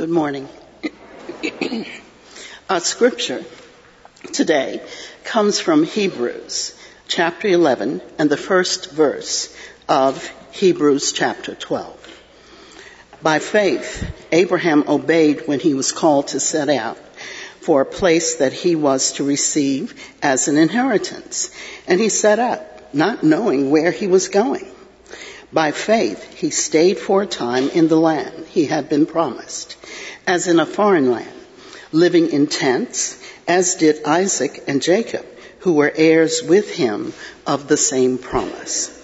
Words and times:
Good 0.00 0.08
morning. 0.08 0.48
Our 2.70 2.80
scripture 2.80 3.44
today 4.32 4.80
comes 5.24 5.60
from 5.60 5.84
Hebrews 5.84 6.74
chapter 7.06 7.48
11 7.48 8.00
and 8.18 8.30
the 8.30 8.38
first 8.38 8.92
verse 8.92 9.54
of 9.90 10.26
Hebrews 10.52 11.12
chapter 11.12 11.54
12. 11.54 12.22
By 13.20 13.40
faith, 13.40 14.10
Abraham 14.32 14.84
obeyed 14.88 15.46
when 15.46 15.60
he 15.60 15.74
was 15.74 15.92
called 15.92 16.28
to 16.28 16.40
set 16.40 16.70
out 16.70 16.96
for 17.60 17.82
a 17.82 17.84
place 18.00 18.36
that 18.36 18.54
he 18.54 18.76
was 18.76 19.12
to 19.12 19.24
receive 19.24 20.02
as 20.22 20.48
an 20.48 20.56
inheritance. 20.56 21.54
And 21.86 22.00
he 22.00 22.08
set 22.08 22.38
out, 22.38 22.94
not 22.94 23.22
knowing 23.22 23.70
where 23.70 23.90
he 23.90 24.06
was 24.06 24.28
going. 24.28 24.66
By 25.52 25.72
faith, 25.72 26.34
he 26.34 26.50
stayed 26.50 26.98
for 26.98 27.22
a 27.22 27.26
time 27.26 27.70
in 27.70 27.88
the 27.88 27.98
land 27.98 28.46
he 28.50 28.66
had 28.66 28.88
been 28.88 29.06
promised, 29.06 29.76
as 30.26 30.46
in 30.46 30.60
a 30.60 30.66
foreign 30.66 31.10
land, 31.10 31.32
living 31.90 32.30
in 32.30 32.46
tents, 32.46 33.16
as 33.48 33.74
did 33.74 34.04
Isaac 34.04 34.62
and 34.68 34.80
Jacob, 34.80 35.26
who 35.60 35.72
were 35.72 35.92
heirs 35.94 36.40
with 36.42 36.70
him 36.70 37.12
of 37.46 37.66
the 37.66 37.76
same 37.76 38.16
promise. 38.18 38.96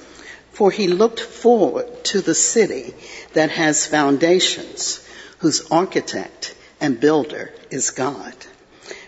For 0.53 0.71
he 0.71 0.87
looked 0.87 1.21
forward 1.21 2.05
to 2.05 2.21
the 2.21 2.35
city 2.35 2.95
that 3.33 3.51
has 3.51 3.87
foundations, 3.87 5.01
whose 5.39 5.69
architect 5.71 6.55
and 6.81 7.01
builder 7.01 7.53
is 7.71 7.91
God. 7.91 8.35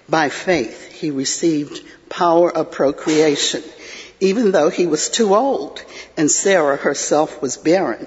By 0.09 0.29
faith, 0.29 0.91
he 0.91 1.11
received 1.13 1.83
power 2.09 2.51
of 2.51 2.73
procreation 2.73 3.63
even 4.21 4.53
though 4.53 4.71
he 4.71 4.87
was 4.87 5.09
too 5.09 5.35
old 5.35 5.83
and 6.17 6.31
Sarah 6.31 6.77
herself 6.77 7.41
was 7.41 7.57
barren, 7.57 8.07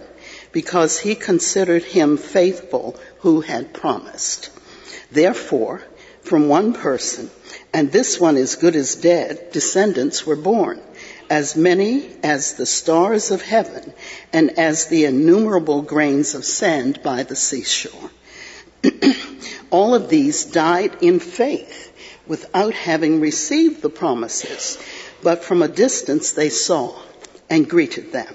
because 0.51 0.99
he 0.99 1.15
considered 1.15 1.83
him 1.83 2.17
faithful 2.17 2.97
who 3.19 3.41
had 3.41 3.73
promised. 3.73 4.49
Therefore, 5.11 5.81
from 6.21 6.47
one 6.47 6.73
person, 6.73 7.29
and 7.73 7.91
this 7.91 8.19
one 8.19 8.37
as 8.37 8.55
good 8.55 8.75
as 8.75 8.95
dead, 8.95 9.51
descendants 9.51 10.25
were 10.25 10.35
born, 10.35 10.81
as 11.29 11.55
many 11.55 12.09
as 12.23 12.53
the 12.53 12.65
stars 12.65 13.31
of 13.31 13.41
heaven 13.41 13.93
and 14.33 14.59
as 14.59 14.85
the 14.85 15.05
innumerable 15.05 15.81
grains 15.81 16.35
of 16.35 16.43
sand 16.43 17.01
by 17.01 17.23
the 17.23 17.35
seashore. 17.35 18.11
All 19.69 19.95
of 19.95 20.09
these 20.09 20.43
died 20.43 20.97
in 21.01 21.19
faith 21.19 21.93
without 22.27 22.73
having 22.73 23.21
received 23.21 23.81
the 23.81 23.89
promises 23.89 24.77
but 25.23 25.43
from 25.43 25.61
a 25.61 25.67
distance 25.67 26.31
they 26.31 26.49
saw 26.49 26.97
and 27.49 27.69
greeted 27.69 28.11
them. 28.11 28.33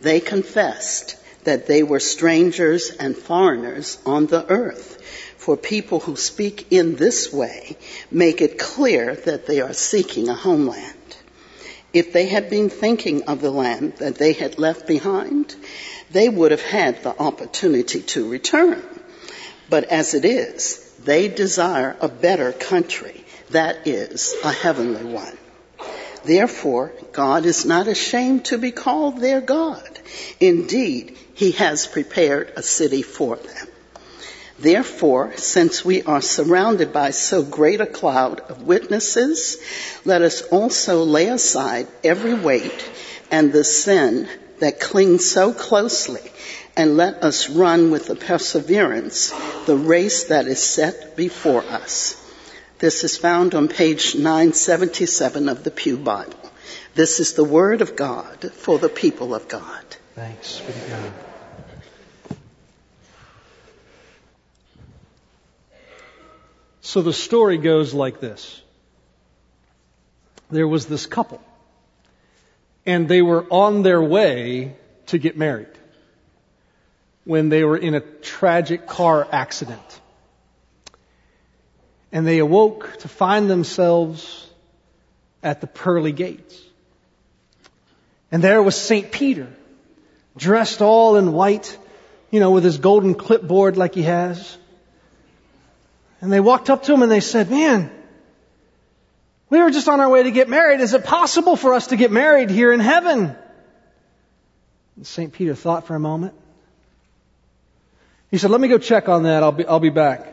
They 0.00 0.20
confessed 0.20 1.16
that 1.44 1.66
they 1.66 1.82
were 1.82 2.00
strangers 2.00 2.90
and 2.90 3.16
foreigners 3.16 3.98
on 4.04 4.26
the 4.26 4.46
earth. 4.50 5.00
For 5.36 5.56
people 5.56 6.00
who 6.00 6.16
speak 6.16 6.72
in 6.72 6.96
this 6.96 7.32
way 7.32 7.76
make 8.10 8.40
it 8.40 8.58
clear 8.58 9.14
that 9.14 9.46
they 9.46 9.60
are 9.60 9.74
seeking 9.74 10.28
a 10.28 10.34
homeland. 10.34 10.94
If 11.92 12.12
they 12.12 12.26
had 12.26 12.50
been 12.50 12.70
thinking 12.70 13.24
of 13.24 13.40
the 13.40 13.50
land 13.50 13.98
that 13.98 14.16
they 14.16 14.32
had 14.32 14.58
left 14.58 14.86
behind, 14.86 15.54
they 16.10 16.28
would 16.28 16.50
have 16.50 16.62
had 16.62 17.02
the 17.02 17.16
opportunity 17.18 18.00
to 18.00 18.28
return. 18.28 18.82
But 19.70 19.84
as 19.84 20.14
it 20.14 20.24
is, 20.24 20.92
they 21.04 21.28
desire 21.28 21.96
a 22.00 22.08
better 22.08 22.52
country, 22.52 23.24
that 23.50 23.86
is, 23.86 24.34
a 24.42 24.50
heavenly 24.50 25.04
one. 25.04 25.38
Therefore, 26.24 26.92
God 27.12 27.44
is 27.44 27.66
not 27.66 27.86
ashamed 27.86 28.46
to 28.46 28.58
be 28.58 28.70
called 28.70 29.18
their 29.18 29.40
God. 29.40 29.86
Indeed, 30.40 31.18
he 31.34 31.52
has 31.52 31.86
prepared 31.86 32.52
a 32.56 32.62
city 32.62 33.02
for 33.02 33.36
them. 33.36 33.68
Therefore, 34.58 35.36
since 35.36 35.84
we 35.84 36.02
are 36.02 36.22
surrounded 36.22 36.92
by 36.92 37.10
so 37.10 37.42
great 37.42 37.80
a 37.80 37.86
cloud 37.86 38.40
of 38.40 38.62
witnesses, 38.62 39.58
let 40.04 40.22
us 40.22 40.42
also 40.42 41.02
lay 41.04 41.26
aside 41.26 41.88
every 42.02 42.34
weight 42.34 42.90
and 43.30 43.52
the 43.52 43.64
sin 43.64 44.28
that 44.60 44.80
clings 44.80 45.28
so 45.28 45.52
closely, 45.52 46.22
and 46.76 46.96
let 46.96 47.22
us 47.22 47.50
run 47.50 47.90
with 47.90 48.06
the 48.06 48.16
perseverance 48.16 49.30
the 49.66 49.76
race 49.76 50.24
that 50.24 50.46
is 50.46 50.62
set 50.62 51.16
before 51.16 51.64
us 51.64 52.23
this 52.78 53.04
is 53.04 53.16
found 53.16 53.54
on 53.54 53.68
page 53.68 54.14
977 54.14 55.48
of 55.48 55.64
the 55.64 55.70
Pew 55.70 55.96
Bible. 55.96 56.38
This 56.94 57.20
is 57.20 57.34
the 57.34 57.44
Word 57.44 57.82
of 57.82 57.96
God 57.96 58.52
for 58.52 58.78
the 58.78 58.88
people 58.88 59.34
of 59.34 59.48
God. 59.48 59.84
Thanks 60.14 60.60
be 60.60 60.72
to 60.72 60.78
God. 60.90 61.12
So 66.80 67.02
the 67.02 67.12
story 67.12 67.58
goes 67.58 67.94
like 67.94 68.20
this. 68.20 68.60
There 70.50 70.68
was 70.68 70.86
this 70.86 71.06
couple, 71.06 71.42
and 72.86 73.08
they 73.08 73.22
were 73.22 73.44
on 73.50 73.82
their 73.82 74.02
way 74.02 74.76
to 75.06 75.18
get 75.18 75.36
married 75.36 75.66
when 77.24 77.48
they 77.48 77.64
were 77.64 77.76
in 77.76 77.94
a 77.94 78.00
tragic 78.00 78.86
car 78.86 79.26
accident 79.32 80.00
and 82.14 82.24
they 82.24 82.38
awoke 82.38 82.96
to 82.98 83.08
find 83.08 83.50
themselves 83.50 84.48
at 85.42 85.60
the 85.60 85.66
pearly 85.66 86.12
gates. 86.12 86.58
And 88.30 88.42
there 88.42 88.62
was 88.62 88.80
St. 88.80 89.10
Peter, 89.10 89.48
dressed 90.36 90.80
all 90.80 91.16
in 91.16 91.32
white, 91.32 91.76
you 92.30 92.38
know, 92.38 92.52
with 92.52 92.62
his 92.62 92.78
golden 92.78 93.14
clipboard 93.14 93.76
like 93.76 93.96
he 93.96 94.02
has. 94.02 94.56
And 96.20 96.32
they 96.32 96.38
walked 96.38 96.70
up 96.70 96.84
to 96.84 96.94
him 96.94 97.02
and 97.02 97.10
they 97.10 97.20
said, 97.20 97.50
man, 97.50 97.90
we 99.50 99.60
were 99.60 99.72
just 99.72 99.88
on 99.88 100.00
our 100.00 100.08
way 100.08 100.22
to 100.22 100.30
get 100.30 100.48
married. 100.48 100.80
Is 100.80 100.94
it 100.94 101.04
possible 101.04 101.56
for 101.56 101.74
us 101.74 101.88
to 101.88 101.96
get 101.96 102.12
married 102.12 102.48
here 102.48 102.72
in 102.72 102.78
heaven? 102.78 103.36
And 104.96 105.06
St. 105.06 105.32
Peter 105.32 105.56
thought 105.56 105.88
for 105.88 105.96
a 105.96 106.00
moment. 106.00 106.34
He 108.30 108.38
said, 108.38 108.52
let 108.52 108.60
me 108.60 108.68
go 108.68 108.78
check 108.78 109.08
on 109.08 109.24
that. 109.24 109.42
I'll 109.42 109.52
be, 109.52 109.66
I'll 109.66 109.80
be 109.80 109.90
back. 109.90 110.28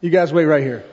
You 0.00 0.10
guys 0.10 0.32
wait 0.32 0.44
right 0.44 0.62
here. 0.62 0.84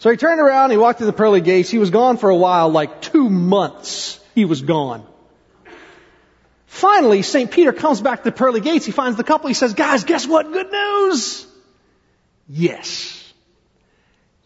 So 0.00 0.10
he 0.10 0.16
turned 0.16 0.40
around, 0.40 0.70
he 0.70 0.78
walked 0.78 0.98
through 0.98 1.08
the 1.08 1.12
pearly 1.12 1.42
gates. 1.42 1.68
He 1.68 1.76
was 1.76 1.90
gone 1.90 2.16
for 2.16 2.30
a 2.30 2.36
while, 2.36 2.70
like 2.70 3.02
two 3.02 3.28
months. 3.28 4.18
He 4.34 4.46
was 4.46 4.62
gone. 4.62 5.06
Finally, 6.66 7.20
St. 7.20 7.50
Peter 7.50 7.74
comes 7.74 8.00
back 8.00 8.20
to 8.20 8.30
the 8.30 8.32
pearly 8.32 8.62
gates. 8.62 8.86
He 8.86 8.92
finds 8.92 9.18
the 9.18 9.24
couple. 9.24 9.48
He 9.48 9.54
says, 9.54 9.74
guys, 9.74 10.04
guess 10.04 10.26
what? 10.26 10.50
Good 10.50 10.72
news. 10.72 11.46
Yes. 12.48 13.30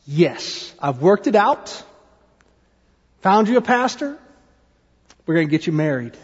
Yes. 0.09 0.75
I've 0.81 1.01
worked 1.01 1.29
it 1.29 1.37
out. 1.37 1.85
Found 3.21 3.47
you 3.47 3.57
a 3.57 3.63
pastor. 3.63 4.19
We're 5.25 5.35
going 5.35 5.47
to 5.47 5.51
get 5.53 5.69
you 5.69 5.73
married. 5.73 6.17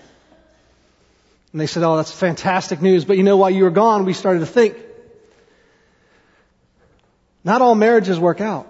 And 1.53 1.61
they 1.61 1.69
said, 1.69 1.85
oh, 1.85 1.99
that's 1.99 2.11
fantastic 2.11 2.83
news. 2.83 3.05
But 3.05 3.17
you 3.17 3.23
know, 3.23 3.37
while 3.37 3.51
you 3.51 3.63
were 3.63 3.71
gone, 3.71 4.07
we 4.07 4.13
started 4.13 4.41
to 4.41 4.47
think, 4.47 4.77
not 7.45 7.63
all 7.63 7.77
marriages 7.77 8.19
work 8.19 8.41
out. 8.41 8.67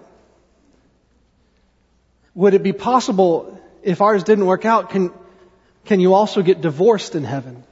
Would 2.35 2.53
it 2.53 2.63
be 2.63 2.73
possible 2.73 3.59
if 3.83 4.01
ours 4.01 4.23
didn't 4.23 4.45
work 4.45 4.65
out, 4.65 4.89
can, 4.89 5.11
can 5.85 5.99
you 5.99 6.13
also 6.13 6.41
get 6.41 6.61
divorced 6.61 7.15
in 7.15 7.23
heaven? 7.23 7.63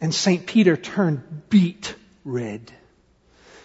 And 0.00 0.14
St. 0.14 0.46
Peter 0.46 0.76
turned 0.76 1.48
beet 1.48 1.94
red. 2.24 2.72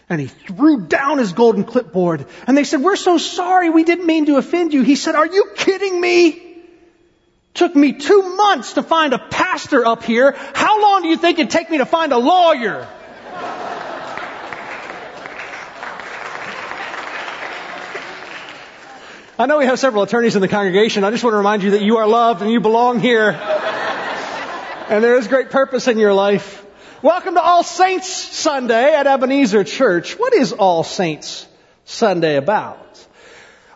And 0.08 0.22
he 0.22 0.28
threw 0.28 0.86
down 0.86 1.18
his 1.18 1.34
golden 1.34 1.64
clipboard. 1.64 2.28
And 2.46 2.56
they 2.56 2.64
said, 2.64 2.82
we're 2.82 2.96
so 2.96 3.18
sorry. 3.18 3.70
We 3.70 3.84
didn't 3.84 4.06
mean 4.06 4.28
to 4.28 4.38
offend 4.38 4.74
you. 4.74 4.84
He 4.84 4.96
said, 4.96 5.16
are 5.16 5.26
you 5.26 5.52
kidding 5.56 6.00
me? 6.00 6.42
Took 7.56 7.76
me 7.76 7.94
two 7.94 8.36
months 8.36 8.74
to 8.74 8.84
find 8.84 9.14
a 9.14 9.18
pastor 9.18 9.86
up 9.86 10.04
here. 10.04 10.34
How 10.54 10.82
long 10.82 11.02
do 11.02 11.08
you 11.08 11.18
think 11.18 11.40
it'd 11.40 11.50
take 11.50 11.72
me 11.72 11.80
to 11.80 11.86
find 11.86 12.12
a 12.12 12.18
lawyer? 12.18 12.88
I 19.38 19.48
know 19.48 19.58
we 19.58 19.66
have 19.66 19.78
several 19.80 20.02
attorneys 20.04 20.38
in 20.38 20.42
the 20.42 20.48
congregation. 20.48 21.04
I 21.04 21.12
just 21.12 21.22
want 21.22 21.34
to 21.34 21.38
remind 21.38 21.62
you 21.62 21.72
that 21.72 21.82
you 21.82 21.98
are 21.98 22.08
loved 22.08 22.42
and 22.42 22.50
you 22.50 22.62
belong 22.62 23.02
here. 23.02 23.32
and 23.32 25.04
there 25.04 25.18
is 25.18 25.28
great 25.28 25.50
purpose 25.50 25.90
in 25.90 26.00
your 26.00 26.14
life. 26.14 26.66
Welcome 27.02 27.34
to 27.34 27.42
All 27.42 27.62
Saints 27.62 28.08
Sunday 28.08 28.96
at 28.96 29.08
Ebenezer 29.08 29.66
Church. 29.66 30.18
What 30.18 30.34
is 30.34 30.54
All 30.54 30.86
Saints 30.86 31.46
Sunday 31.84 32.38
about? 32.38 32.80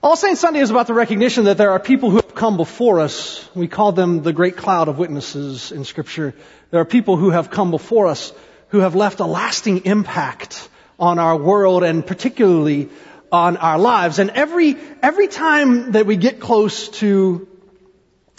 All 0.01 0.15
Saints 0.15 0.39
Sunday 0.39 0.61
is 0.61 0.69
about 0.69 0.88
the 0.88 0.94
recognition 0.94 1.44
that 1.44 1.57
there 1.57 1.71
are 1.71 1.79
people 1.81 2.09
who 2.09 2.15
have 2.15 2.35
come 2.35 2.56
before 2.56 3.01
us. 3.01 3.45
We 3.53 3.67
call 3.67 3.91
them 3.91 4.23
the 4.23 4.31
great 4.31 4.56
cloud 4.56 4.88
of 4.88 4.97
witnesses 4.97 5.73
in 5.73 5.83
scripture. 5.83 6.35
There 6.71 6.79
are 6.79 6.85
people 6.85 7.17
who 7.17 7.31
have 7.31 7.51
come 7.51 7.69
before 7.69 8.07
us 8.07 8.31
who 8.69 8.79
have 8.79 8.95
left 8.95 9.19
a 9.19 9.25
lasting 9.25 9.83
impact 9.83 10.69
on 10.97 11.19
our 11.19 11.35
world 11.35 11.83
and 11.83 12.07
particularly 12.07 12.88
on 13.31 13.57
our 13.57 13.77
lives. 13.77 14.19
And 14.19 14.31
every, 14.31 14.77
every 15.01 15.27
time 15.27 15.93
that 15.93 16.05
we 16.05 16.17
get 16.17 16.39
close 16.39 16.89
to 16.99 17.47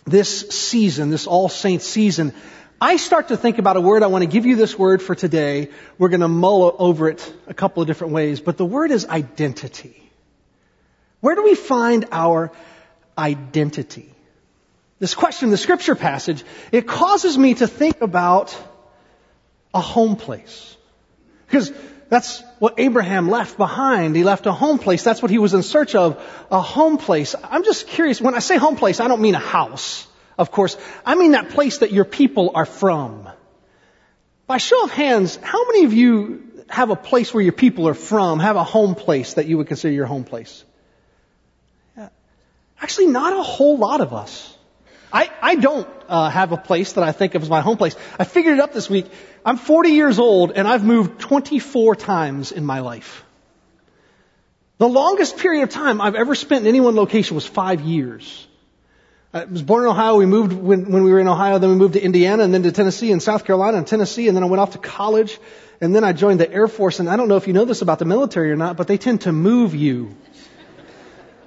this 0.04 0.50
season, 0.50 1.10
this 1.10 1.26
All 1.26 1.48
Saints 1.48 1.84
season, 1.84 2.32
I 2.81 2.96
start 2.96 3.28
to 3.28 3.37
think 3.37 3.58
about 3.58 3.76
a 3.76 3.81
word. 3.81 4.02
I 4.02 4.06
want 4.06 4.22
to 4.22 4.31
give 4.31 4.46
you 4.46 4.56
this 4.56 4.78
word 4.78 5.02
for 5.02 5.14
today. 5.14 5.69
We're 5.98 6.08
going 6.08 6.22
to 6.22 6.28
mull 6.28 6.75
over 6.78 7.08
it 7.08 7.32
a 7.46 7.54
couple 7.54 7.82
of 7.82 7.87
different 7.87 8.14
ways, 8.14 8.40
but 8.40 8.56
the 8.56 8.64
word 8.64 8.90
is 8.90 9.06
identity. 9.06 10.10
Where 11.20 11.34
do 11.34 11.43
we 11.43 11.54
find 11.54 12.06
our 12.10 12.50
identity? 13.19 14.14
This 14.98 15.14
question, 15.14 15.50
the 15.50 15.56
scripture 15.56 15.94
passage, 15.94 16.44
it 16.72 16.86
causes 16.86 17.36
me 17.36 17.54
to 17.54 17.66
think 17.66 18.00
about 18.00 18.56
a 19.75 19.81
home 19.81 20.16
place. 20.16 20.76
Because 21.46 21.72
that's 22.10 22.42
what 22.58 22.74
Abraham 22.78 23.30
left 23.30 23.56
behind. 23.56 24.16
He 24.16 24.24
left 24.24 24.46
a 24.46 24.52
home 24.52 24.80
place. 24.80 25.04
That's 25.04 25.22
what 25.22 25.30
he 25.30 25.38
was 25.38 25.54
in 25.54 25.62
search 25.62 25.94
of, 25.94 26.20
a 26.50 26.60
home 26.60 26.98
place. 26.98 27.36
I'm 27.42 27.62
just 27.62 27.86
curious, 27.86 28.20
when 28.20 28.34
I 28.34 28.40
say 28.40 28.58
home 28.58 28.74
place, 28.74 28.98
I 28.98 29.06
don't 29.06 29.22
mean 29.22 29.36
a 29.36 29.38
house, 29.38 30.06
of 30.36 30.50
course. 30.50 30.76
I 31.06 31.14
mean 31.14 31.32
that 31.32 31.50
place 31.50 31.78
that 31.78 31.92
your 31.92 32.04
people 32.04 32.50
are 32.56 32.66
from. 32.66 33.28
By 34.48 34.58
show 34.58 34.82
of 34.82 34.90
hands, 34.90 35.36
how 35.40 35.64
many 35.68 35.84
of 35.84 35.92
you 35.92 36.64
have 36.68 36.90
a 36.90 36.96
place 36.96 37.32
where 37.32 37.44
your 37.44 37.52
people 37.52 37.86
are 37.86 37.94
from, 37.94 38.40
have 38.40 38.56
a 38.56 38.64
home 38.64 38.96
place 38.96 39.34
that 39.34 39.46
you 39.46 39.58
would 39.58 39.68
consider 39.68 39.94
your 39.94 40.06
home 40.06 40.24
place? 40.24 40.64
Actually, 42.80 43.08
not 43.08 43.34
a 43.34 43.42
whole 43.42 43.78
lot 43.78 44.00
of 44.00 44.12
us. 44.12 44.56
I, 45.12 45.30
I 45.42 45.54
don't 45.56 45.88
uh, 46.08 46.30
have 46.30 46.52
a 46.52 46.56
place 46.56 46.94
that 46.94 47.04
I 47.04 47.12
think 47.12 47.34
of 47.34 47.42
as 47.42 47.50
my 47.50 47.60
home 47.60 47.76
place. 47.76 47.96
I 48.18 48.24
figured 48.24 48.54
it 48.54 48.60
up 48.60 48.72
this 48.72 48.88
week. 48.88 49.06
I'm 49.44 49.56
40 49.56 49.90
years 49.90 50.18
old 50.18 50.52
and 50.52 50.68
I've 50.68 50.84
moved 50.84 51.20
24 51.20 51.96
times 51.96 52.52
in 52.52 52.64
my 52.64 52.80
life. 52.80 53.24
The 54.78 54.88
longest 54.88 55.38
period 55.38 55.64
of 55.64 55.70
time 55.70 56.00
I've 56.00 56.14
ever 56.14 56.34
spent 56.34 56.62
in 56.62 56.68
any 56.68 56.80
one 56.80 56.96
location 56.96 57.34
was 57.34 57.46
five 57.46 57.82
years. 57.82 58.46
I 59.32 59.44
was 59.44 59.62
born 59.62 59.84
in 59.84 59.90
Ohio. 59.90 60.16
We 60.16 60.26
moved 60.26 60.52
when, 60.52 60.90
when 60.90 61.04
we 61.04 61.12
were 61.12 61.20
in 61.20 61.28
Ohio. 61.28 61.58
Then 61.58 61.70
we 61.70 61.76
moved 61.76 61.94
to 61.94 62.02
Indiana 62.02 62.42
and 62.42 62.52
then 62.52 62.62
to 62.64 62.72
Tennessee 62.72 63.12
and 63.12 63.22
South 63.22 63.44
Carolina 63.44 63.76
and 63.76 63.86
Tennessee. 63.86 64.26
And 64.26 64.36
then 64.36 64.42
I 64.42 64.46
went 64.46 64.60
off 64.60 64.72
to 64.72 64.78
college. 64.78 65.38
And 65.80 65.94
then 65.94 66.02
I 66.02 66.12
joined 66.12 66.40
the 66.40 66.50
Air 66.50 66.66
Force. 66.66 66.98
And 66.98 67.08
I 67.08 67.16
don't 67.16 67.28
know 67.28 67.36
if 67.36 67.46
you 67.46 67.52
know 67.52 67.64
this 67.64 67.82
about 67.82 67.98
the 67.98 68.04
military 68.04 68.50
or 68.50 68.56
not, 68.56 68.76
but 68.76 68.88
they 68.88 68.98
tend 68.98 69.22
to 69.22 69.32
move 69.32 69.74
you. 69.74 70.16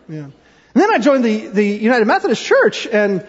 Yeah. 0.07 0.24
And 0.25 0.33
then 0.81 0.92
I 0.94 1.00
joined 1.00 1.25
the, 1.25 1.48
the 1.48 1.65
United 1.65 2.06
Methodist 2.06 2.44
Church 2.44 2.88
and 2.88 3.25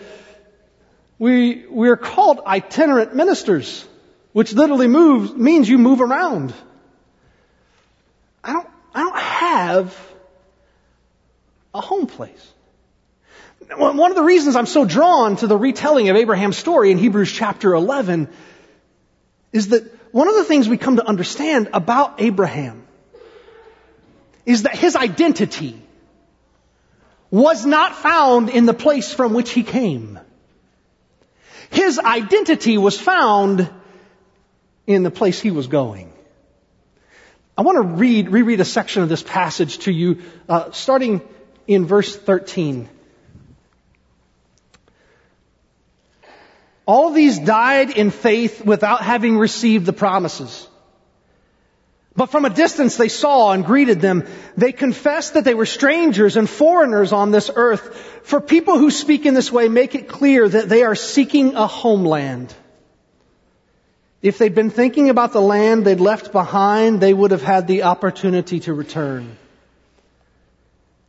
we, 1.19 1.67
we're 1.69 1.97
called 1.97 2.41
itinerant 2.47 3.15
ministers, 3.15 3.87
which 4.33 4.53
literally 4.53 4.89
moves, 4.89 5.33
means 5.33 5.69
you 5.69 5.79
move 5.79 6.01
around. 6.01 6.53
I 8.43 8.53
don't, 8.53 8.69
I 8.95 9.01
don't 9.01 9.19
have 9.19 10.15
a 11.73 11.81
home 11.81 12.07
place. 12.07 12.53
One 13.77 14.11
of 14.11 14.17
the 14.17 14.23
reasons 14.23 14.57
I'm 14.57 14.67
so 14.67 14.85
drawn 14.85 15.37
to 15.37 15.47
the 15.47 15.57
retelling 15.57 16.11
of 16.11 16.17
Abraham's 16.17 16.57
story 16.57 16.91
in 16.91 16.99
Hebrews 16.99 17.33
chapter 17.33 17.75
11 17.75 18.29
is 19.53 19.69
that 19.69 19.85
one 20.13 20.29
of 20.29 20.35
the 20.35 20.45
things 20.45 20.69
we 20.69 20.77
come 20.77 20.97
to 20.97 21.07
understand 21.07 21.71
about 21.73 22.21
Abraham 22.21 22.87
is 24.45 24.65
that 24.65 24.77
his 24.77 24.97
identity 24.97 25.81
was 27.31 27.65
not 27.65 27.97
found 27.97 28.51
in 28.51 28.67
the 28.67 28.75
place 28.75 29.13
from 29.13 29.33
which 29.33 29.51
he 29.51 29.63
came. 29.63 30.19
His 31.75 31.99
identity 31.99 32.79
was 32.79 32.99
found 33.01 33.69
in 34.87 35.03
the 35.03 35.11
place 35.11 35.41
he 35.41 35.51
was 35.51 35.67
going. 35.67 36.13
I 37.59 37.63
want 37.63 37.77
to 37.79 37.83
read, 37.83 38.29
reread 38.29 38.61
a 38.61 38.65
section 38.65 39.03
of 39.03 39.09
this 39.09 39.25
passage 39.25 39.79
to 39.79 39.93
you, 39.93 40.23
uh, 40.49 40.71
starting 40.71 41.21
in 41.67 41.85
verse 41.85 42.15
13. 42.15 42.89
All 46.87 47.11
these 47.11 47.41
died 47.41 47.91
in 47.91 48.13
faith 48.13 48.65
without 48.65 49.03
having 49.03 49.37
received 49.37 49.85
the 49.85 49.93
promises. 49.93 50.69
But 52.17 52.31
from 52.31 52.45
a 52.45 52.51
distance 52.51 52.97
they 52.97 53.09
saw 53.09 53.51
and 53.53 53.65
greeted 53.65 54.01
them. 54.01 54.25
They 54.57 54.73
confessed 54.73 55.35
that 55.35 55.45
they 55.45 55.55
were 55.55 55.67
strangers 55.67 56.37
and 56.37 56.49
foreigners 56.49 57.13
on 57.13 57.33
this 57.33 57.51
earth. 57.55 57.97
For 58.23 58.41
people 58.41 58.79
who 58.79 58.91
speak 58.91 59.27
in 59.27 59.35
this 59.35 59.51
way 59.51 59.69
make 59.69 59.95
it 59.95 60.09
clear 60.09 60.49
that 60.49 60.69
they 60.69 60.85
are 60.85 60.95
seeking 60.95 61.57
a 61.57 61.67
homeland. 61.67 62.55
If 64.23 64.39
they'd 64.39 64.55
been 64.55 64.71
thinking 64.71 65.11
about 65.11 65.33
the 65.33 65.41
land 65.41 65.85
they'd 65.85 66.01
left 66.01 66.33
behind, 66.33 67.01
they 67.01 67.13
would 67.13 67.33
have 67.33 67.43
had 67.43 67.67
the 67.67 67.83
opportunity 67.83 68.61
to 68.61 68.73
return. 68.73 69.37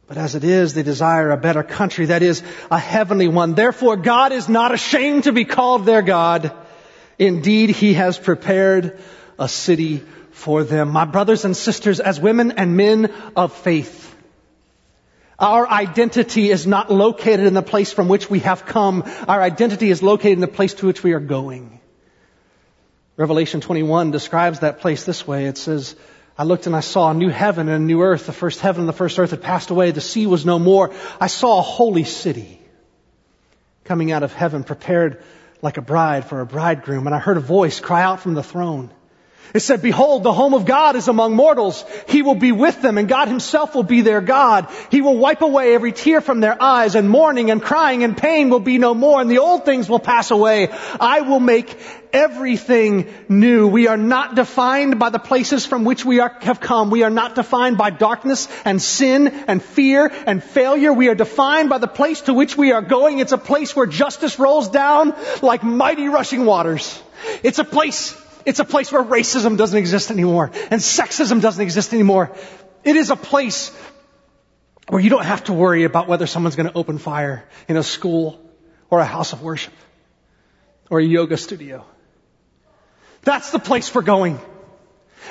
But 0.08 0.18
as 0.18 0.36
it 0.36 0.44
is, 0.44 0.74
they 0.74 0.84
desire 0.84 1.32
a 1.32 1.38
better 1.38 1.64
country, 1.64 2.08
that 2.08 2.22
is, 2.22 2.44
a 2.70 2.78
heavenly 2.78 3.28
one. 3.28 3.56
Therefore, 3.56 3.96
God 3.96 4.34
is 4.34 4.50
not 4.50 4.74
ashamed 4.74 5.24
to 5.24 5.32
be 5.32 5.46
called 5.46 5.86
their 5.86 6.02
God. 6.02 6.52
Indeed, 7.18 7.70
He 7.70 7.94
has 7.94 8.20
prepared 8.20 9.00
a 9.40 9.48
city 9.48 10.04
for 10.36 10.64
them. 10.64 10.90
My 10.90 11.06
brothers 11.06 11.46
and 11.46 11.56
sisters, 11.56 12.02
as 12.02 12.20
women 12.20 12.52
and 12.52 12.76
men 12.76 13.12
of 13.38 13.54
faith, 13.54 14.14
our 15.40 15.68
identity 15.68 16.52
is 16.52 16.68
not 16.68 16.92
located 16.92 17.46
in 17.46 17.54
the 17.54 17.62
place 17.62 17.94
from 17.94 18.10
which 18.10 18.30
we 18.30 18.40
have 18.40 18.66
come. 18.66 19.04
Our 19.28 19.42
identity 19.42 19.90
is 19.90 20.04
located 20.04 20.34
in 20.34 20.42
the 20.42 20.48
place 20.48 20.74
to 20.76 20.88
which 20.88 21.04
we 21.04 21.14
are 21.14 21.22
going. 21.22 21.80
Revelation 23.16 23.62
21 23.62 24.12
describes 24.12 24.60
that 24.60 24.82
place 24.82 25.06
this 25.06 25.26
way. 25.26 25.46
It 25.46 25.58
says, 25.58 25.96
I 26.38 26.44
looked 26.44 26.68
and 26.68 26.76
I 26.76 26.82
saw 26.82 27.12
a 27.12 27.14
new 27.14 27.30
heaven 27.30 27.70
and 27.70 27.84
a 27.84 27.88
new 27.88 28.02
earth. 28.02 28.26
The 28.26 28.34
first 28.34 28.60
heaven 28.60 28.82
and 28.82 28.90
the 28.90 28.94
first 28.94 29.18
earth 29.18 29.32
had 29.32 29.42
passed 29.42 29.70
away. 29.70 29.92
The 29.92 30.02
sea 30.02 30.28
was 30.28 30.46
no 30.46 30.60
more. 30.60 30.94
I 31.20 31.28
saw 31.28 31.60
a 31.60 31.62
holy 31.62 32.04
city 32.04 32.60
coming 33.86 34.12
out 34.12 34.24
of 34.24 34.34
heaven 34.34 34.66
prepared 34.66 35.24
like 35.62 35.78
a 35.78 35.82
bride 35.82 36.26
for 36.26 36.42
a 36.42 36.46
bridegroom. 36.46 37.08
And 37.08 37.16
I 37.16 37.20
heard 37.20 37.38
a 37.38 37.42
voice 37.42 37.80
cry 37.80 38.04
out 38.04 38.20
from 38.20 38.34
the 38.34 38.44
throne. 38.44 38.90
It 39.56 39.62
said, 39.62 39.82
behold, 39.82 40.24
the 40.24 40.34
home 40.34 40.54
of 40.54 40.66
God 40.66 40.98
is 40.98 41.08
among 41.08 41.34
mortals. 41.34 41.86
He 42.10 42.24
will 42.24 42.36
be 42.36 42.52
with 42.52 42.82
them 42.82 42.98
and 42.98 43.08
God 43.08 43.30
himself 43.30 43.74
will 43.74 43.84
be 43.84 44.02
their 44.02 44.20
God. 44.20 44.68
He 44.92 45.02
will 45.02 45.18
wipe 45.18 45.42
away 45.42 45.74
every 45.74 45.94
tear 45.94 46.20
from 46.20 46.42
their 46.42 46.62
eyes 46.62 46.96
and 46.96 47.10
mourning 47.10 47.52
and 47.52 47.62
crying 47.62 48.04
and 48.04 48.18
pain 48.18 48.50
will 48.50 48.60
be 48.60 48.78
no 48.78 48.94
more 48.94 49.22
and 49.22 49.32
the 49.32 49.38
old 49.38 49.64
things 49.64 49.88
will 49.88 50.00
pass 50.00 50.30
away. 50.30 50.68
I 51.00 51.22
will 51.22 51.40
make 51.40 51.74
everything 52.12 53.08
new. 53.30 53.70
We 53.70 53.88
are 53.88 53.96
not 53.96 54.36
defined 54.36 55.00
by 55.00 55.10
the 55.10 55.20
places 55.20 55.66
from 55.66 55.86
which 55.86 56.04
we 56.04 56.20
are, 56.20 56.36
have 56.42 56.60
come. 56.60 56.90
We 56.90 57.04
are 57.04 57.10
not 57.10 57.36
defined 57.36 57.78
by 57.78 57.92
darkness 57.92 58.50
and 58.66 58.82
sin 58.82 59.28
and 59.48 59.64
fear 59.64 60.12
and 60.26 60.44
failure. 60.44 60.92
We 60.92 61.08
are 61.08 61.16
defined 61.16 61.70
by 61.70 61.78
the 61.78 61.88
place 61.88 62.20
to 62.24 62.34
which 62.34 62.58
we 62.58 62.74
are 62.74 62.82
going. 62.82 63.20
It's 63.20 63.32
a 63.32 63.38
place 63.38 63.74
where 63.74 63.86
justice 63.86 64.38
rolls 64.38 64.68
down 64.68 65.16
like 65.42 65.64
mighty 65.64 66.10
rushing 66.10 66.44
waters. 66.44 67.02
It's 67.42 67.60
a 67.60 67.64
place 67.64 68.22
it's 68.46 68.60
a 68.60 68.66
place 68.66 68.92
where 68.92 69.04
racism 69.04 69.58
doesn't 69.58 69.78
exist 69.78 70.12
anymore 70.12 70.52
and 70.70 70.82
sexism 70.82 71.42
doesn't 71.42 71.62
exist 71.62 71.94
anymore. 71.94 72.32
It 72.84 72.96
is 72.96 73.10
a 73.10 73.16
place 73.16 73.76
where 74.88 75.02
you 75.02 75.10
don't 75.10 75.26
have 75.26 75.46
to 75.46 75.54
worry 75.54 75.84
about 75.84 76.08
whether 76.08 76.28
someone's 76.28 76.56
going 76.56 76.70
to 76.70 76.78
open 76.78 76.98
fire 76.98 77.44
in 77.68 77.78
a 77.78 77.84
school 77.84 78.40
or 78.90 79.00
a 79.00 79.06
house 79.06 79.34
of 79.34 79.42
worship 79.42 79.74
or 80.90 81.00
a 81.00 81.04
yoga 81.04 81.38
studio. 81.38 81.84
That's 83.24 83.52
the 83.52 83.60
place 83.60 83.94
we're 83.94 84.04
going. 84.04 84.40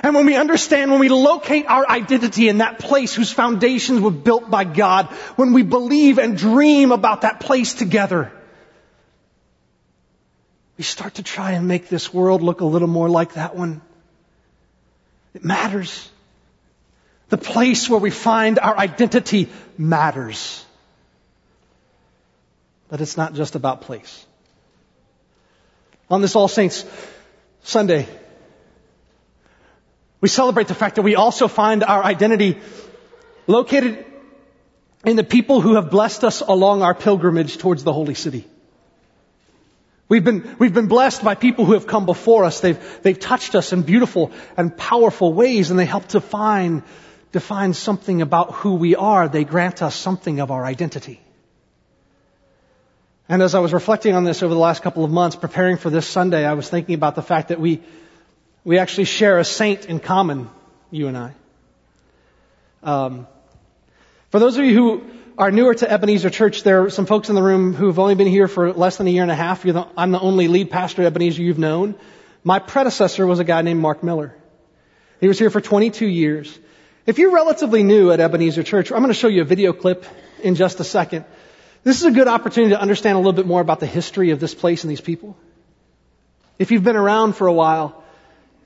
And 0.03 0.15
when 0.17 0.27
we 0.27 0.35
understand, 0.35 0.91
when 0.91 0.99
we 0.99 1.09
locate 1.09 1.67
our 1.67 1.89
identity 1.89 2.49
in 2.49 2.59
that 2.59 2.81
place 2.81 3.15
whose 3.15 3.31
foundations 3.31 4.01
were 4.01 4.11
built 4.11 4.51
by 4.51 4.65
God, 4.65 5.07
when 5.37 5.53
we 5.53 5.63
believe 5.63 6.19
and 6.19 6.37
dream 6.37 6.91
about 6.91 7.23
that 7.23 7.39
place 7.39 7.75
together, 7.75 8.33
we 10.77 10.85
start 10.85 11.15
to 11.15 11.23
try 11.23 11.53
and 11.53 11.69
make 11.69 11.89
this 11.89 12.13
world 12.13 12.43
look 12.43 12.61
a 12.61 12.65
little 12.65 12.89
more 12.89 13.09
like 13.09 13.35
that 13.35 13.55
one. 13.55 13.81
It 15.35 15.45
matters. 15.45 16.11
The 17.29 17.39
place 17.39 17.89
where 17.89 18.01
we 18.01 18.11
find 18.11 18.59
our 18.59 18.77
identity 18.77 19.51
matters. 19.79 20.65
But 22.89 23.01
it's 23.01 23.17
not 23.17 23.35
just 23.35 23.55
about 23.55 23.83
place. 23.83 24.27
On 26.11 26.21
this 26.21 26.37
All 26.37 26.49
Saints 26.49 26.85
Sunday, 27.63 28.07
we 30.21 30.29
celebrate 30.29 30.69
the 30.69 30.75
fact 30.75 30.97
that 30.97 31.03
we 31.03 31.15
also 31.15 31.49
find 31.49 31.83
our 31.85 32.03
identity 32.03 32.59
located 33.47 34.05
in 35.05 35.17
the 35.17 35.25
people 35.25 35.61
who 35.61 35.75
have 35.75 35.91
blessed 35.91 36.25
us 36.25 36.41
along 36.41 36.83
our 36.83 36.95
pilgrimage 36.95 37.59
towards 37.59 37.85
the 37.85 37.93
holy 37.93 38.15
city. 38.15 38.45
We've 40.09 40.25
been, 40.25 40.57
we've 40.59 40.75
been 40.75 40.89
blessed 40.89 41.25
by 41.25 41.35
people 41.35 41.65
who 41.65 41.73
have 41.73 41.87
come 41.87 42.05
before 42.05 42.45
us. 42.45 42.61
They've, 42.61 42.79
they've 43.03 43.19
touched 43.19 43.55
us 43.55 43.73
in 43.73 43.83
beautiful 43.83 44.33
and 44.57 44.77
powerful 44.77 45.33
ways 45.33 45.71
and 45.71 45.79
they 45.79 45.87
help 45.87 46.09
define, 46.09 46.83
define 47.33 47.73
something 47.73 48.21
about 48.21 48.53
who 48.53 48.75
we 48.75 48.97
are. 48.97 49.29
They 49.29 49.45
grant 49.45 49.83
us 49.83 49.97
something 49.97 50.41
of 50.41 50.51
our 50.51 50.65
identity. 50.65 51.21
And 53.29 53.43
as 53.43 53.55
I 53.55 53.61
was 53.61 53.73
reflecting 53.73 54.15
on 54.15 54.25
this 54.25 54.43
over 54.43 54.53
the 54.53 54.61
last 54.61 54.83
couple 54.83 55.05
of 55.05 55.11
months, 55.11 55.37
preparing 55.37 55.79
for 55.79 55.89
this 55.89 56.07
Sunday, 56.07 56.45
I 56.45 56.53
was 56.53 56.69
thinking 56.69 56.95
about 56.95 57.15
the 57.15 57.23
fact 57.23 57.49
that 57.49 57.59
we, 57.59 57.81
we 58.65 58.79
actually 58.79 59.05
share 59.05 59.39
a 59.39 59.45
saint 59.45 59.87
in 59.87 59.99
common, 59.99 60.51
you 60.91 61.09
and 61.09 61.17
I. 61.17 61.33
Um, 62.83 63.27
for 64.29 64.39
those 64.39 64.59
of 64.59 64.65
you 64.67 64.75
who 64.75 65.05
are 65.37 65.51
newer 65.51 65.75
to 65.75 65.91
Ebenezer 65.91 66.31
Church, 66.31 66.63
there 66.63 66.85
are 66.85 66.91
some 66.91 67.07
folks 67.07 67.29
in 67.29 67.35
the 67.35 67.43
room 67.43 67.75
who've 67.75 67.99
only 67.99 68.15
been 68.15 68.29
here 68.29 68.47
for 68.47 68.73
less 68.73 68.99
than 68.99 69.07
a 69.07 69.11
year 69.11 69.23
and 69.23 69.31
a 69.31 69.35
half. 69.35 69.63
The, 69.63 69.87
I'm 69.97 70.13
the 70.13 70.21
only 70.21 70.49
lead 70.49 70.71
pastor 70.71 71.03
at 71.03 71.07
Ebenezer 71.07 71.43
you've 71.43 71.59
known. 71.59 71.97
My 72.45 72.59
predecessor 72.59 73.27
was 73.27 73.41
a 73.41 73.45
guy 73.45 73.63
named 73.63 73.81
Mark 73.81 74.03
Miller. 74.03 74.37
He 75.21 75.27
was 75.27 75.39
here 75.39 75.51
for 75.51 75.61
22 75.61 76.07
years. 76.07 76.57
If 77.07 77.19
you're 77.19 77.33
relatively 77.33 77.83
new 77.83 78.13
at 78.13 78.21
Ebenezer 78.21 78.63
Church, 78.63 78.93
I'm 78.93 78.99
going 78.99 79.09
to 79.09 79.15
show 79.15 79.29
you 79.29 79.43
a 79.43 79.45
video 79.45 79.73
clip 79.73 80.07
in 80.43 80.55
just 80.55 80.79
a 80.81 80.85
second. 80.85 81.25
This 81.83 81.99
is 81.99 82.05
a 82.05 82.11
good 82.11 82.29
opportunity 82.29 82.75
to 82.75 82.81
understand 82.81 83.17
a 83.17 83.19
little 83.19 83.33
bit 83.33 83.47
more 83.47 83.61
about 83.61 83.81
the 83.81 83.87
history 83.87 84.31
of 84.31 84.41
this 84.41 84.55
place 84.55 84.85
and 84.85 84.91
these 84.91 85.01
people. 85.01 85.37
If 86.59 86.71
you've 86.71 86.85
been 86.85 86.97
around 86.97 87.35
for 87.35 87.47
a 87.47 87.53
while, 87.53 88.05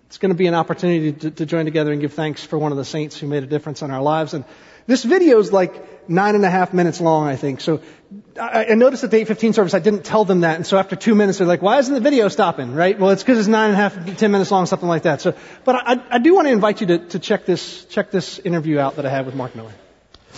it's 0.07 0.19
going 0.19 0.31
to 0.31 0.39
be 0.39 0.47
an 0.47 0.55
opportunity 0.55 1.13
to, 1.13 1.31
to, 1.31 1.47
join 1.47 1.65
together 1.65 1.93
and 1.93 2.01
give 2.01 2.15
thanks 2.15 2.45
for 2.45 2.59
one 2.59 2.73
of 2.73 2.79
the 2.79 2.85
saints 2.85 3.19
who 3.19 3.27
made 3.27 3.43
a 3.43 3.47
difference 3.47 3.83
in 3.83 3.91
our 3.91 4.01
lives. 4.03 4.35
And 4.35 4.45
this 4.89 5.05
video 5.05 5.39
is 5.39 5.53
like 5.53 6.09
nine 6.09 6.35
and 6.35 6.45
a 6.45 6.51
half 6.51 6.73
minutes 6.73 7.01
long, 7.01 7.29
I 7.29 7.37
think. 7.37 7.61
So 7.61 7.83
I, 8.41 8.69
I 8.71 8.75
noticed 8.75 9.05
at 9.05 9.11
the 9.11 9.19
815 9.19 9.53
service, 9.53 9.75
I 9.75 9.81
didn't 9.81 10.05
tell 10.05 10.25
them 10.25 10.41
that. 10.41 10.57
And 10.57 10.67
so 10.67 10.79
after 10.79 10.97
two 10.97 11.15
minutes, 11.15 11.39
they're 11.39 11.47
like, 11.47 11.61
why 11.61 11.79
isn't 11.79 11.93
the 11.93 12.01
video 12.01 12.29
stopping? 12.29 12.75
Right? 12.75 12.99
Well, 12.99 13.11
it's 13.11 13.23
because 13.23 13.39
it's 13.39 13.49
nine 13.49 13.71
and 13.71 13.75
a 13.75 13.77
half, 13.77 14.17
ten 14.17 14.33
minutes 14.33 14.51
long, 14.51 14.65
something 14.65 14.89
like 14.89 15.03
that. 15.03 15.21
So, 15.21 15.35
but 15.65 15.77
I, 15.77 16.01
I 16.11 16.19
do 16.19 16.35
want 16.35 16.49
to 16.49 16.53
invite 16.53 16.81
you 16.81 16.87
to, 16.89 16.99
to 16.99 17.19
check 17.19 17.45
this, 17.45 17.85
check 17.85 18.11
this 18.11 18.39
interview 18.39 18.79
out 18.79 18.97
that 18.97 19.05
I 19.05 19.11
had 19.11 19.27
with 19.27 19.35
Mark 19.35 19.55
Miller. 19.55 19.73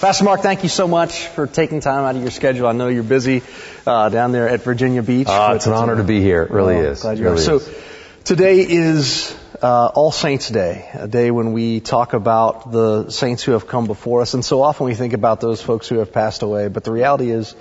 Pastor 0.01 0.25
Mark, 0.25 0.41
thank 0.41 0.65
you 0.65 0.69
so 0.69 0.89
much 0.89 1.29
for 1.29 1.47
taking 1.47 1.81
time 1.81 2.05
out 2.05 2.17
of 2.17 2.23
your 2.23 2.31
schedule. 2.33 2.67
I 2.67 2.73
know 2.73 2.89
you're 2.89 3.03
busy 3.03 3.43
uh, 3.87 4.09
down 4.09 4.33
there 4.33 4.49
at 4.49 4.63
Virginia 4.63 5.03
Beach. 5.03 5.29
Uh, 5.29 5.53
it's 5.55 5.67
an 5.67 5.75
honor 5.75 5.97
to 5.97 6.05
be 6.05 6.21
here. 6.21 6.43
It 6.43 6.51
really 6.51 6.77
oh, 6.77 6.91
is. 6.91 7.03
Glad 7.03 7.19
you're 7.19 7.33
really 7.33 7.43
So 7.43 7.61
today 8.25 8.61
is 8.61 9.37
uh, 9.63 9.87
All 9.95 10.11
Saints 10.11 10.49
Day, 10.49 10.89
a 10.95 11.07
day 11.07 11.31
when 11.31 11.53
we 11.53 11.81
talk 11.81 12.15
about 12.15 12.73
the 12.73 13.11
saints 13.11 13.43
who 13.43 13.53
have 13.53 13.67
come 13.67 13.87
before 13.87 14.23
us. 14.23 14.35
And 14.35 14.45
so 14.45 14.63
often 14.63 14.87
we 14.87 14.95
think 14.95 15.13
about 15.13 15.41
those 15.41 15.61
folks 15.61 15.89
who 15.89 15.99
have 15.99 16.13
passed 16.13 16.43
away, 16.43 16.69
but 16.69 16.85
the 16.85 16.93
reality 16.93 17.31
is 17.31 17.55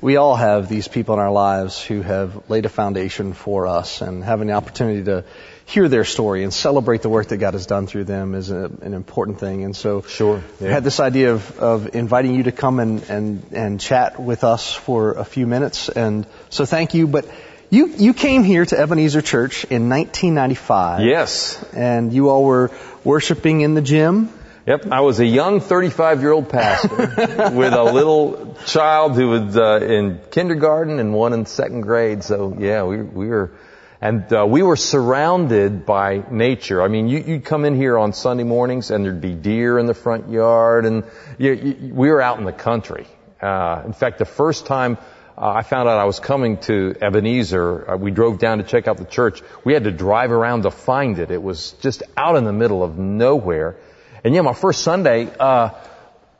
we 0.00 0.16
all 0.16 0.36
have 0.36 0.68
these 0.68 0.88
people 0.88 1.14
in 1.14 1.20
our 1.20 1.32
lives 1.32 1.82
who 1.82 2.02
have 2.02 2.50
laid 2.50 2.66
a 2.66 2.68
foundation 2.68 3.32
for 3.32 3.66
us 3.66 4.02
and 4.02 4.22
having 4.22 4.48
the 4.48 4.54
opportunity 4.54 5.04
to 5.04 5.24
hear 5.64 5.88
their 5.88 6.04
story 6.04 6.42
and 6.44 6.52
celebrate 6.52 7.02
the 7.02 7.08
work 7.08 7.28
that 7.28 7.38
God 7.38 7.54
has 7.54 7.66
done 7.66 7.86
through 7.86 8.04
them 8.04 8.34
is 8.34 8.50
a, 8.50 8.70
an 8.82 8.94
important 8.94 9.40
thing. 9.40 9.64
And 9.64 9.74
so, 9.74 10.02
sure, 10.02 10.42
yeah. 10.60 10.68
I 10.68 10.72
had 10.72 10.84
this 10.84 11.00
idea 11.00 11.32
of, 11.32 11.58
of 11.58 11.94
inviting 11.94 12.34
you 12.34 12.44
to 12.44 12.52
come 12.52 12.78
and, 12.78 13.02
and, 13.10 13.46
and 13.52 13.80
chat 13.80 14.20
with 14.20 14.44
us 14.44 14.72
for 14.72 15.12
a 15.12 15.24
few 15.24 15.46
minutes. 15.46 15.88
And 15.88 16.26
so 16.50 16.66
thank 16.66 16.94
you. 16.94 17.06
But 17.06 17.26
you, 17.70 17.88
you 17.88 18.14
came 18.14 18.44
here 18.44 18.64
to 18.64 18.78
Ebenezer 18.78 19.22
Church 19.22 19.64
in 19.64 19.88
1995. 19.88 21.04
Yes. 21.04 21.62
And 21.72 22.12
you 22.12 22.28
all 22.28 22.44
were 22.44 22.70
worshiping 23.04 23.62
in 23.62 23.74
the 23.74 23.82
gym. 23.82 24.32
Yep, 24.66 24.86
I 24.90 25.00
was 25.00 25.20
a 25.20 25.24
young 25.24 25.60
35 25.60 26.20
year 26.22 26.32
old 26.32 26.48
pastor 26.48 26.88
with 27.54 27.72
a 27.72 27.84
little 27.84 28.56
child 28.66 29.14
who 29.14 29.28
was 29.28 29.56
uh, 29.56 29.78
in 29.80 30.20
kindergarten 30.30 30.98
and 30.98 31.14
one 31.14 31.32
in 31.32 31.46
second 31.46 31.82
grade. 31.82 32.24
So 32.24 32.56
yeah, 32.58 32.82
we 32.82 33.00
we 33.00 33.28
were 33.28 33.52
and 34.00 34.30
uh, 34.32 34.44
we 34.44 34.64
were 34.64 34.76
surrounded 34.76 35.86
by 35.86 36.24
nature. 36.30 36.82
I 36.82 36.88
mean, 36.88 37.08
you, 37.08 37.18
you'd 37.20 37.44
come 37.44 37.64
in 37.64 37.76
here 37.76 37.96
on 37.96 38.12
Sunday 38.12 38.42
mornings 38.42 38.90
and 38.90 39.04
there'd 39.04 39.20
be 39.20 39.34
deer 39.34 39.78
in 39.78 39.86
the 39.86 39.94
front 39.94 40.30
yard, 40.30 40.84
and 40.84 41.04
you, 41.38 41.52
you, 41.52 41.94
we 41.94 42.10
were 42.10 42.20
out 42.20 42.38
in 42.38 42.44
the 42.44 42.52
country. 42.52 43.06
Uh, 43.40 43.82
in 43.86 43.92
fact, 43.92 44.18
the 44.18 44.24
first 44.24 44.66
time 44.66 44.98
uh, 45.36 45.50
I 45.50 45.62
found 45.62 45.88
out 45.88 45.98
I 45.98 46.04
was 46.04 46.18
coming 46.18 46.58
to 46.62 46.94
Ebenezer, 47.00 47.90
uh, 47.90 47.96
we 47.96 48.10
drove 48.10 48.38
down 48.38 48.58
to 48.58 48.64
check 48.64 48.88
out 48.88 48.96
the 48.96 49.04
church. 49.04 49.42
We 49.64 49.74
had 49.74 49.84
to 49.84 49.90
drive 49.90 50.32
around 50.32 50.62
to 50.62 50.70
find 50.70 51.18
it. 51.18 51.30
It 51.30 51.42
was 51.42 51.72
just 51.82 52.02
out 52.16 52.36
in 52.36 52.44
the 52.44 52.52
middle 52.52 52.82
of 52.82 52.96
nowhere. 52.96 53.76
And 54.24 54.34
yeah, 54.34 54.40
my 54.40 54.54
first 54.54 54.82
Sunday, 54.82 55.28
uh, 55.38 55.70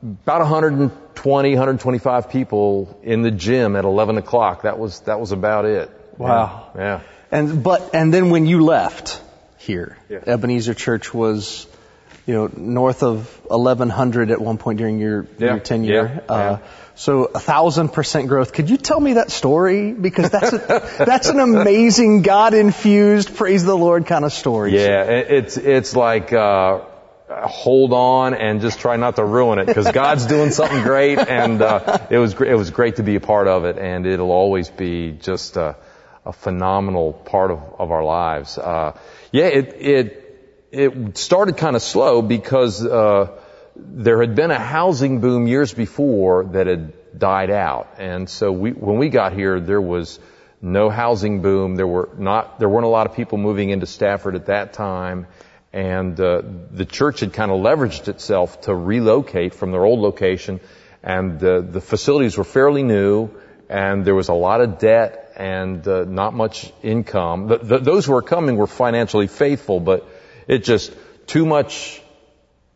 about 0.01 0.41
120, 0.41 1.49
125 1.49 2.29
people 2.29 2.99
in 3.03 3.21
the 3.21 3.31
gym 3.31 3.75
at 3.75 3.85
11 3.85 4.17
o'clock. 4.17 4.63
That 4.63 4.79
was 4.79 5.01
that 5.01 5.19
was 5.19 5.31
about 5.31 5.65
it. 5.65 5.91
Wow. 6.17 6.71
yeah. 6.75 6.81
yeah. 6.81 7.01
And 7.31 7.63
but 7.63 7.93
and 7.93 8.13
then 8.13 8.29
when 8.29 8.45
you 8.45 8.63
left 8.63 9.21
here, 9.57 9.97
yeah. 10.09 10.19
Ebenezer 10.25 10.73
Church 10.73 11.13
was, 11.13 11.67
you 12.27 12.33
know, 12.33 12.49
north 12.55 13.03
of 13.03 13.25
1100 13.45 14.31
at 14.31 14.39
one 14.39 14.57
point 14.57 14.77
during 14.77 14.99
your 14.99 15.25
yeah. 15.39 15.51
your 15.51 15.59
tenure. 15.59 16.21
Yeah. 16.29 16.33
Uh, 16.33 16.59
so 16.95 17.23
a 17.23 17.39
thousand 17.39 17.89
percent 17.89 18.27
growth. 18.27 18.51
Could 18.51 18.69
you 18.69 18.77
tell 18.77 18.99
me 18.99 19.13
that 19.13 19.31
story? 19.31 19.93
Because 19.93 20.29
that's 20.29 20.51
a, 20.51 20.95
that's 21.05 21.29
an 21.29 21.39
amazing 21.39 22.23
God 22.23 22.53
infused 22.53 23.35
praise 23.35 23.63
the 23.63 23.77
Lord 23.77 24.05
kind 24.05 24.25
of 24.25 24.33
story. 24.33 24.75
Yeah, 24.75 25.03
it's 25.03 25.57
it's 25.57 25.95
like. 25.95 26.31
Uh, 26.33 26.81
hold 27.29 27.91
on 27.91 28.33
and 28.33 28.61
just 28.61 28.79
try 28.79 28.95
not 28.95 29.17
to 29.17 29.23
ruin 29.23 29.59
it 29.59 29.65
because 29.65 29.91
God's 29.91 30.25
doing 30.27 30.49
something 30.51 30.81
great 30.83 31.19
and 31.19 31.61
uh, 31.61 32.07
it 32.09 32.17
was 32.17 32.33
it 32.39 32.53
was 32.53 32.71
great 32.71 32.95
to 32.95 33.03
be 33.03 33.15
a 33.15 33.19
part 33.19 33.49
of 33.49 33.65
it 33.65 33.77
and 33.77 34.05
it'll 34.05 34.31
always 34.31 34.69
be 34.69 35.11
just 35.11 35.57
uh, 35.57 35.73
a 36.25 36.31
phenomenal 36.31 37.11
part 37.11 37.51
of, 37.51 37.59
of 37.79 37.91
our 37.91 38.03
lives. 38.03 38.57
Uh, 38.57 38.97
yeah, 39.31 39.47
it, 39.47 39.75
it, 39.77 40.26
it 40.71 41.17
started 41.17 41.57
kind 41.57 41.75
of 41.75 41.81
slow 41.81 42.21
because, 42.21 42.85
uh, 42.85 43.39
there 43.75 44.21
had 44.21 44.35
been 44.35 44.51
a 44.51 44.59
housing 44.59 45.19
boom 45.21 45.47
years 45.47 45.73
before 45.73 46.45
that 46.45 46.67
had 46.67 47.19
died 47.19 47.51
out. 47.51 47.95
And 47.97 48.29
so 48.29 48.51
we, 48.51 48.71
when 48.71 48.97
we 48.97 49.09
got 49.09 49.33
here, 49.33 49.59
there 49.59 49.81
was 49.81 50.19
no 50.61 50.89
housing 50.89 51.41
boom. 51.41 51.75
There 51.75 51.87
were 51.87 52.09
not, 52.17 52.59
there 52.59 52.69
weren't 52.69 52.85
a 52.85 52.89
lot 52.89 53.07
of 53.07 53.15
people 53.15 53.37
moving 53.37 53.69
into 53.69 53.85
Stafford 53.85 54.35
at 54.35 54.47
that 54.47 54.73
time. 54.73 55.27
And, 55.73 56.19
uh, 56.19 56.41
the 56.71 56.85
church 56.85 57.19
had 57.19 57.33
kind 57.33 57.51
of 57.51 57.59
leveraged 57.59 58.07
itself 58.07 58.61
to 58.61 58.73
relocate 58.73 59.53
from 59.53 59.71
their 59.71 59.85
old 59.85 59.99
location. 59.99 60.59
And, 61.03 61.43
uh, 61.43 61.61
the 61.61 61.81
facilities 61.81 62.37
were 62.37 62.43
fairly 62.43 62.83
new 62.83 63.29
and 63.69 64.05
there 64.05 64.15
was 64.15 64.29
a 64.29 64.33
lot 64.33 64.61
of 64.61 64.79
debt 64.79 65.33
and 65.35 65.87
uh, 65.87 66.05
not 66.05 66.33
much 66.33 66.71
income. 66.81 67.47
The, 67.47 67.57
the, 67.57 67.77
those 67.79 68.05
who 68.05 68.13
were 68.13 68.21
coming 68.21 68.55
were 68.55 68.67
financially 68.67 69.27
faithful, 69.27 69.79
but 69.79 70.07
it 70.47 70.63
just 70.63 70.93
too 71.25 71.45
much 71.45 72.01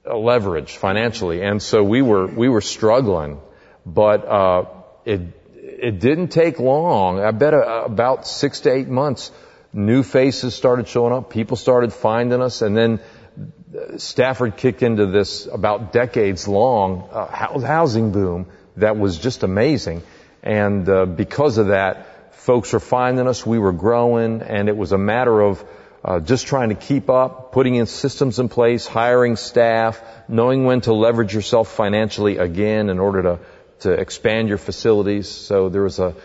leverage 0.06 0.76
financially, 0.78 1.42
and 1.42 1.62
so 1.62 1.84
we 1.84 2.02
were 2.02 2.28
we 2.28 2.50
were 2.50 2.62
struggling. 2.62 3.40
But 3.86 4.26
uh, 4.26 4.66
it 5.06 5.22
it 5.54 6.00
didn't 6.00 6.30
take 6.30 6.60
long. 6.60 7.20
I 7.20 7.32
bet 7.32 7.54
uh, 7.54 7.84
about 7.86 8.28
six 8.28 8.62
to 8.62 8.72
eight 8.72 8.88
months, 8.88 9.32
new 9.74 10.04
faces 10.04 10.54
started 10.56 10.88
showing 10.88 11.14
up. 11.14 11.30
People 11.30 11.58
started 11.58 11.94
finding 11.94 12.42
us, 12.42 12.62
and 12.62 12.76
then 12.76 13.00
uh, 13.00 13.98
Stafford 13.98 14.58
kicked 14.58 14.84
into 14.84 15.08
this 15.08 15.48
about 15.48 15.92
decades 15.94 16.48
long 16.48 17.10
uh, 17.12 17.26
housing 17.28 18.12
boom 18.12 18.48
that 18.78 18.98
was 18.98 19.18
just 19.18 19.44
amazing. 19.44 20.04
And 20.44 20.88
uh, 20.90 21.06
because 21.06 21.58
of 21.58 21.68
that, 21.68 22.36
folks 22.36 22.74
were 22.74 22.80
finding 22.80 23.28
us, 23.28 23.46
we 23.46 23.60
were 23.60 23.74
growing, 23.74 24.42
and 24.42 24.70
it 24.70 24.76
was 24.76 24.92
a 24.92 24.98
matter 24.98 25.42
of 25.42 25.64
uh, 26.04 26.20
just 26.20 26.48
trying 26.48 26.70
to 26.70 26.76
keep 26.76 27.10
up, 27.10 27.52
putting 27.52 27.76
in 27.76 27.86
systems 27.86 28.40
in 28.40 28.50
place, 28.50 28.88
hiring 28.88 29.36
staff, 29.36 30.02
knowing 30.28 30.66
when 30.66 30.82
to 30.82 30.94
leverage 30.94 31.34
yourself 31.34 31.72
financially 31.72 32.38
again 32.38 32.90
in 32.90 33.00
order 33.00 33.22
to 33.24 33.40
to 33.82 33.92
expand 33.92 34.48
your 34.48 34.58
facilities. 34.58 35.28
So 35.28 35.70
there 35.70 35.82
was 35.82 36.00
a, 36.00 36.16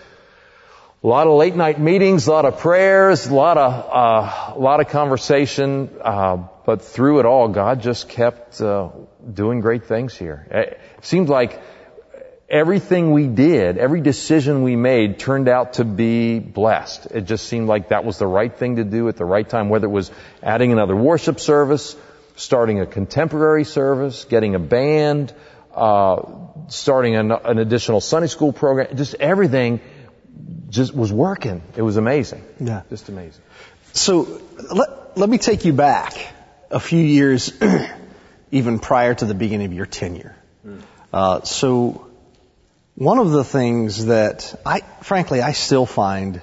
lot 1.03 1.27
of 1.27 1.35
late 1.35 1.55
night 1.55 1.79
meetings, 1.79 2.27
a 2.27 2.33
lot 2.33 2.47
of 2.47 2.59
prayers, 2.59 3.27
a 3.27 3.35
lot 3.35 3.57
of 3.59 3.73
uh, 3.73 4.55
a 4.57 4.59
lot 4.59 4.81
of 4.81 4.89
conversation. 4.89 5.91
Uh, 6.01 6.49
but 6.65 6.83
through 6.83 7.21
it 7.21 7.27
all, 7.27 7.49
God 7.49 7.81
just 7.81 8.09
kept 8.09 8.61
uh, 8.61 8.89
doing 9.33 9.61
great 9.61 9.85
things 9.85 10.17
here. 10.17 10.47
It 10.51 10.81
seemed 11.03 11.29
like 11.29 11.61
everything 12.49 13.11
we 13.11 13.27
did, 13.27 13.79
every 13.79 14.01
decision 14.01 14.63
we 14.63 14.77
made 14.77 15.19
turned 15.19 15.49
out 15.49 15.75
to 15.75 15.85
be 15.85 16.39
blessed. 16.39 17.07
It 17.07 17.23
just 17.23 17.47
seemed 17.49 17.69
like 17.69 17.89
that 17.89 18.05
was 18.05 18.19
the 18.19 18.27
right 18.27 18.55
thing 18.55 18.77
to 18.77 18.85
do 18.85 19.09
at 19.09 19.17
the 19.17 19.25
right 19.25 19.49
time, 19.49 19.69
whether 19.69 19.87
it 19.87 19.91
was 19.91 20.11
adding 20.43 20.73
another 20.73 20.95
worship 20.95 21.41
service, 21.41 21.97
starting 22.37 22.81
a 22.81 22.87
contemporary 22.87 23.65
service, 23.65 24.25
getting 24.25 24.55
a 24.55 24.59
band, 24.59 25.33
uh, 25.75 26.23
starting 26.69 27.17
an, 27.17 27.33
an 27.33 27.59
additional 27.59 28.01
Sunday 28.01 28.29
school 28.29 28.53
program, 28.53 28.97
just 28.97 29.15
everything 29.15 29.81
just 30.69 30.95
was 30.95 31.13
working. 31.13 31.63
It 31.77 31.83
was 31.83 31.97
amazing. 31.97 32.45
Yeah. 32.61 32.83
Just 32.91 33.09
amazing. 33.09 33.43
So 33.93 34.41
let, 34.73 35.19
let 35.19 35.29
me 35.29 35.39
take 35.39 35.65
you 35.65 35.73
back 35.73 36.15
a 36.71 36.81
few 36.81 37.01
years, 37.01 37.53
even 38.51 38.79
prior 38.79 39.15
to 39.15 39.25
the 39.25 39.35
beginning 39.35 39.67
of 39.67 39.73
your 39.73 39.87
tenure. 39.87 40.37
Mm. 40.67 40.83
Uh, 41.13 41.43
so 41.43 42.06
one 42.97 43.19
of 43.19 43.31
the 43.31 43.45
things 43.45 44.07
that 44.07 44.59
I, 44.65 44.81
frankly, 45.03 45.41
I 45.43 45.53
still 45.53 45.87
find 45.87 46.41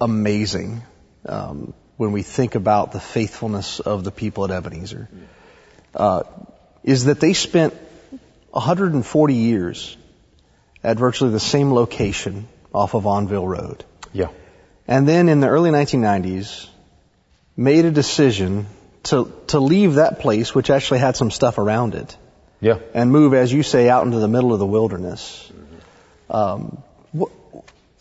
amazing 0.00 0.82
um, 1.26 1.74
when 1.96 2.12
we 2.12 2.22
think 2.22 2.54
about 2.54 2.92
the 2.92 3.00
faithfulness 3.00 3.80
of 3.80 4.04
the 4.04 4.10
people 4.10 4.44
at 4.44 4.50
Ebenezer 4.50 5.08
uh, 5.94 6.22
is 6.84 7.04
that 7.06 7.18
they 7.20 7.32
spent 7.32 7.74
140 8.50 9.34
years 9.34 9.96
at 10.84 10.98
virtually 10.98 11.30
the 11.30 11.40
same 11.40 11.72
location 11.72 12.48
off 12.74 12.94
of 12.94 13.06
Onville 13.06 13.46
Road. 13.46 13.84
Yeah. 14.12 14.28
And 14.86 15.08
then 15.08 15.28
in 15.28 15.40
the 15.40 15.48
early 15.48 15.70
1990s, 15.70 16.68
made 17.56 17.84
a 17.84 17.90
decision 17.90 18.66
to, 19.04 19.32
to 19.48 19.60
leave 19.60 19.94
that 19.94 20.20
place, 20.20 20.54
which 20.54 20.70
actually 20.70 21.00
had 21.00 21.16
some 21.16 21.30
stuff 21.30 21.58
around 21.58 21.94
it, 21.94 22.16
Yeah. 22.62 22.78
and 22.94 23.10
move, 23.10 23.34
as 23.34 23.52
you 23.52 23.62
say, 23.62 23.90
out 23.90 24.06
into 24.06 24.20
the 24.20 24.28
middle 24.28 24.52
of 24.52 24.60
the 24.60 24.66
wilderness. 24.66 25.50
Um, 26.30 26.82
what, 27.10 27.30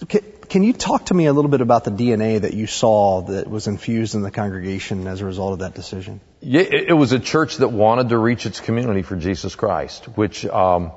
can, 0.08 0.22
can 0.48 0.64
you 0.64 0.72
talk 0.72 1.08
to 1.08 1.14
me 1.16 1.26
a 1.26 1.34
little 1.34 1.50
bit 1.50 1.62
about 1.62 1.84
the 1.84 1.92
DNA 1.92 2.42
that 2.42 2.54
you 2.54 2.68
saw 2.68 3.22
that 3.22 3.50
was 3.50 3.68
infused 3.68 4.16
in 4.16 4.22
the 4.22 4.32
congregation 4.32 5.08
as 5.08 5.22
a 5.22 5.26
result 5.26 5.54
of 5.54 5.60
that 5.60 5.74
decision? 5.74 6.22
Yeah, 6.42 6.62
it, 6.62 6.90
it 6.90 6.94
was 6.94 7.12
a 7.12 7.20
church 7.20 7.58
that 7.58 7.70
wanted 7.70 8.10
to 8.10 8.18
reach 8.18 8.46
its 8.46 8.60
community 8.60 9.02
for 9.02 9.16
Jesus 9.16 9.56
Christ, 9.56 10.06
which 10.16 10.46
um, 10.46 10.92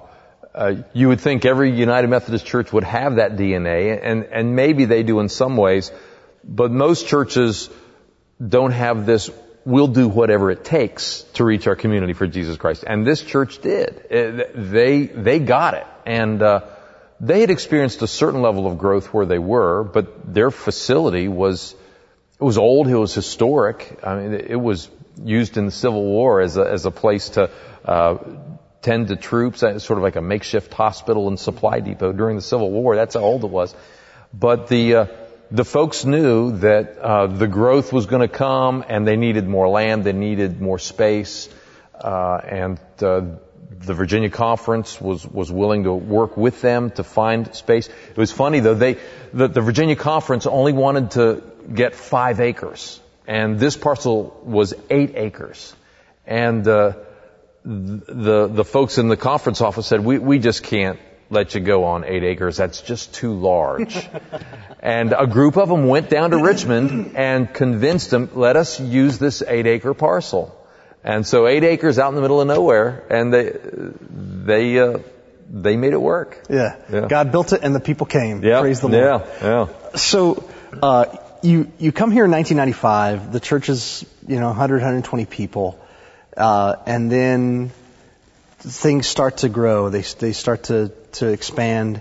uh, 0.55 0.75
you 0.93 1.09
would 1.09 1.21
think 1.21 1.45
every 1.45 1.73
United 1.73 2.09
Methodist 2.09 2.47
church 2.47 2.73
would 2.73 2.85
have 2.85 3.17
that 3.17 3.37
DNA, 3.37 3.99
and 4.01 4.25
and 4.25 4.55
maybe 4.55 4.85
they 4.85 5.03
do 5.03 5.21
in 5.21 5.29
some 5.29 5.57
ways, 5.57 5.91
but 6.45 6.71
most 6.71 7.09
churches 7.09 7.71
don't 8.47 8.73
have 8.73 9.07
this. 9.07 9.31
We'll 9.67 9.89
do 9.89 10.09
whatever 10.09 10.51
it 10.51 10.65
takes 10.65 11.23
to 11.35 11.45
reach 11.45 11.67
our 11.67 11.77
community 11.77 12.13
for 12.13 12.27
Jesus 12.27 12.59
Christ, 12.59 12.85
and 12.87 13.07
this 13.07 13.23
church 13.23 13.61
did. 13.63 14.07
Uh, 14.11 14.45
They 14.55 15.07
they 15.07 15.39
got 15.39 15.75
it, 15.75 15.87
and 16.05 16.43
uh, 16.43 16.61
they 17.21 17.41
had 17.41 17.51
experienced 17.51 18.03
a 18.03 18.07
certain 18.07 18.43
level 18.43 18.67
of 18.67 18.77
growth 18.77 19.07
where 19.15 19.25
they 19.25 19.39
were, 19.39 19.85
but 19.85 20.35
their 20.35 20.51
facility 20.51 21.29
was 21.29 21.75
it 22.39 22.45
was 22.45 22.59
old. 22.59 22.89
It 22.89 22.97
was 22.97 23.15
historic. 23.15 24.01
I 24.03 24.17
mean, 24.17 24.35
it 24.35 24.61
was 24.61 24.91
used 25.23 25.57
in 25.57 25.67
the 25.67 25.73
Civil 25.73 26.05
War 26.05 26.41
as 26.41 26.57
a, 26.59 26.71
as 26.71 26.85
a 26.85 26.91
place 26.91 27.31
to 27.31 27.51
uh, 27.87 28.19
tend 28.83 29.09
to 29.09 29.17
troops, 29.17 29.63
uh, 29.63 29.79
sort 29.79 29.99
of 29.99 30.03
like 30.03 30.17
a 30.17 30.21
makeshift 30.23 30.75
hospital 30.75 31.29
and 31.29 31.41
supply 31.41 31.81
depot 31.81 32.13
during 32.13 32.37
the 32.37 32.43
Civil 32.43 32.71
War. 32.71 32.97
That's 32.97 33.15
how 33.15 33.21
old 33.23 33.45
it 33.45 33.51
was. 33.51 33.75
But 34.33 34.69
the 34.69 34.95
uh, 34.95 35.07
the 35.51 35.65
folks 35.65 36.05
knew 36.05 36.59
that 36.59 36.99
uh, 36.99 37.27
the 37.27 37.47
growth 37.47 37.93
was 37.93 38.07
going 38.07 38.23
to 38.23 38.29
come, 38.29 38.85
and 38.89 39.07
they 39.07 39.17
needed 39.17 39.47
more 39.47 39.69
land. 39.69 40.05
They 40.05 40.13
needed 40.13 40.61
more 40.61 40.79
space, 40.79 41.49
uh, 41.99 42.41
and 42.45 42.81
uh, 43.01 43.23
the 43.71 43.95
Virginia 43.95 44.31
Conference 44.31 45.01
was 45.01 45.27
was 45.27 45.53
willing 45.53 45.85
to 45.85 45.93
work 45.93 46.37
with 46.37 46.61
them 46.61 46.91
to 46.93 47.05
find 47.05 47.55
space. 47.55 47.89
It 47.89 48.17
was 48.17 48.33
funny 48.33 48.61
though. 48.61 48.75
They 48.75 48.99
the, 49.33 49.49
the 49.49 49.61
Virginia 49.61 49.97
Conference 49.97 50.47
only 50.47 50.73
wanted 50.73 51.11
to 51.13 51.43
get 51.73 51.95
five 51.95 52.41
acres, 52.41 53.01
and 53.27 53.59
this 53.59 53.77
parcel 53.77 54.41
was 54.45 54.75
eight 54.91 55.13
acres, 55.17 55.75
and 56.27 56.67
uh, 56.67 56.93
the 57.65 58.49
the 58.49 58.65
folks 58.65 58.99
in 58.99 59.09
the 59.09 59.17
conference 59.17 59.61
office 59.61 59.87
said, 59.87 60.05
"We 60.05 60.19
we 60.19 60.39
just 60.39 60.63
can't 60.63 60.99
let 61.31 61.55
you 61.55 61.61
go 61.61 61.85
on 61.85 62.05
eight 62.05 62.23
acres. 62.23 62.57
That's 62.57 62.81
just 62.81 63.15
too 63.15 63.35
large." 63.35 64.09
and 64.81 65.15
a 65.17 65.27
group 65.27 65.57
of 65.57 65.69
them 65.69 65.87
went 65.87 66.11
down 66.11 66.31
to 66.31 66.39
Richmond 66.39 67.17
and 67.17 67.53
convinced 67.53 68.11
them, 68.11 68.31
"Let 68.35 68.57
us 68.57 68.81
use 68.81 69.19
this 69.19 69.43
eight 69.47 69.67
acre 69.67 69.95
parcel." 69.95 70.57
And 71.03 71.27
so 71.27 71.47
eight 71.47 71.65
acres 71.65 71.99
out 71.99 72.09
in 72.09 72.15
the 72.15 72.23
middle 72.23 72.41
of 72.41 72.47
nowhere, 72.47 73.05
and 73.11 73.33
they 73.33 73.53
they 73.61 74.79
uh, 74.79 74.99
they 75.51 75.77
made 75.77 75.93
it 75.93 76.01
work. 76.01 76.43
Yeah. 76.49 76.77
Yeah. 76.91 77.07
God 77.09 77.33
built 77.33 77.53
it 77.53 77.61
and 77.63 77.75
the 77.75 77.81
people 77.81 78.07
came. 78.07 78.43
Yeah, 78.43 78.61
Praise 78.61 78.81
the 78.81 78.89
Lord. 78.89 79.05
Yeah, 79.05 79.27
yeah. 79.43 79.97
So, 79.97 80.49
uh, 80.83 81.17
you, 81.43 81.71
you 81.79 81.93
come 81.93 82.11
here 82.11 82.25
in 82.25 82.31
1995, 82.31 83.33
the 83.33 83.41
church 83.41 83.69
is, 83.69 84.05
you 84.27 84.41
know, 84.41 84.49
100, 84.49 84.77
120 84.77 85.27
people, 85.27 85.79
uh, 86.37 86.77
and 86.87 87.13
then 87.13 87.71
things 88.59 89.07
start 89.07 89.39
to 89.39 89.49
grow. 89.49 89.91
They, 89.91 90.01
they 90.01 90.33
start 90.33 90.65
to, 90.65 90.91
to 91.15 91.29
expand. 91.29 92.01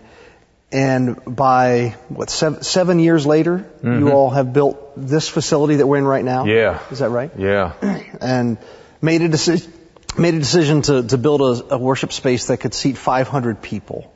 And 0.72 1.24
by, 1.26 1.96
what, 2.10 2.32
seven, 2.32 2.64
seven 2.64 3.00
years 3.00 3.26
later, 3.28 3.70
you 3.84 4.10
all 4.12 4.32
have 4.32 4.54
built 4.54 4.94
this 4.98 5.30
facility 5.30 5.76
that 5.76 5.86
we're 5.86 5.98
in 5.98 6.06
right 6.06 6.26
now? 6.26 6.46
Mm-hmm. 6.46 6.58
Yeah. 6.58 6.80
Is 6.92 7.00
that 7.00 7.10
right? 7.10 7.32
Yeah. 7.38 7.74
and 8.22 8.58
made 9.02 9.22
a 9.22 9.30
decision 9.30 9.72
made 10.18 10.34
a 10.34 10.40
decision 10.40 10.82
to, 10.84 11.04
to 11.04 11.18
build 11.18 11.42
a, 11.42 11.76
a 11.76 11.78
worship 11.78 12.14
space 12.14 12.48
that 12.48 12.58
could 12.58 12.74
seat 12.74 12.98
500 12.98 13.62
people. 13.62 14.14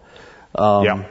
Um, 0.55 0.85
Yeah. 0.85 1.05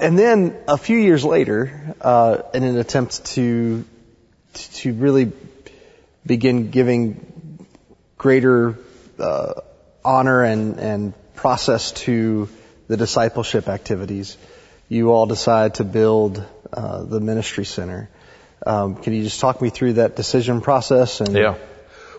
And 0.00 0.18
then 0.18 0.56
a 0.66 0.78
few 0.78 0.96
years 0.96 1.24
later, 1.24 1.94
uh, 2.00 2.38
in 2.54 2.62
an 2.64 2.78
attempt 2.78 3.24
to 3.34 3.84
to 4.54 4.94
really 4.94 5.32
begin 6.24 6.70
giving 6.70 7.66
greater 8.16 8.78
uh, 9.18 9.52
honor 10.02 10.42
and 10.42 10.78
and 10.78 11.34
process 11.34 11.92
to 11.92 12.48
the 12.90 12.96
discipleship 12.96 13.68
activities, 13.68 14.36
you 14.88 15.12
all 15.12 15.26
decide 15.26 15.74
to 15.74 15.84
build 15.84 16.44
uh, 16.72 17.04
the 17.04 17.20
ministry 17.20 17.64
center. 17.64 18.10
Um, 18.66 18.96
can 18.96 19.12
you 19.12 19.22
just 19.22 19.38
talk 19.38 19.62
me 19.62 19.70
through 19.70 19.92
that 19.94 20.16
decision 20.16 20.60
process? 20.60 21.20
And 21.20 21.36
Yeah. 21.36 21.54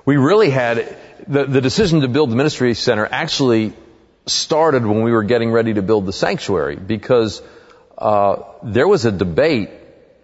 We 0.05 0.15
really 0.15 0.49
had, 0.49 0.95
the, 1.27 1.43
the 1.43 1.59
decision 1.59 1.99
to 2.01 2.07
build 2.07 2.31
the 2.31 2.37
ministry 2.37 2.73
center 2.73 3.05
actually 3.05 3.73
started 4.27 4.85
when 4.85 5.03
we 5.03 5.11
were 5.11 5.23
getting 5.23 5.51
ready 5.51 5.73
to 5.73 5.81
build 5.81 6.05
the 6.05 6.13
sanctuary 6.13 6.77
because 6.77 7.41
uh, 7.97 8.43
there 8.63 8.87
was 8.87 9.03
a 9.03 9.11
debate 9.11 9.71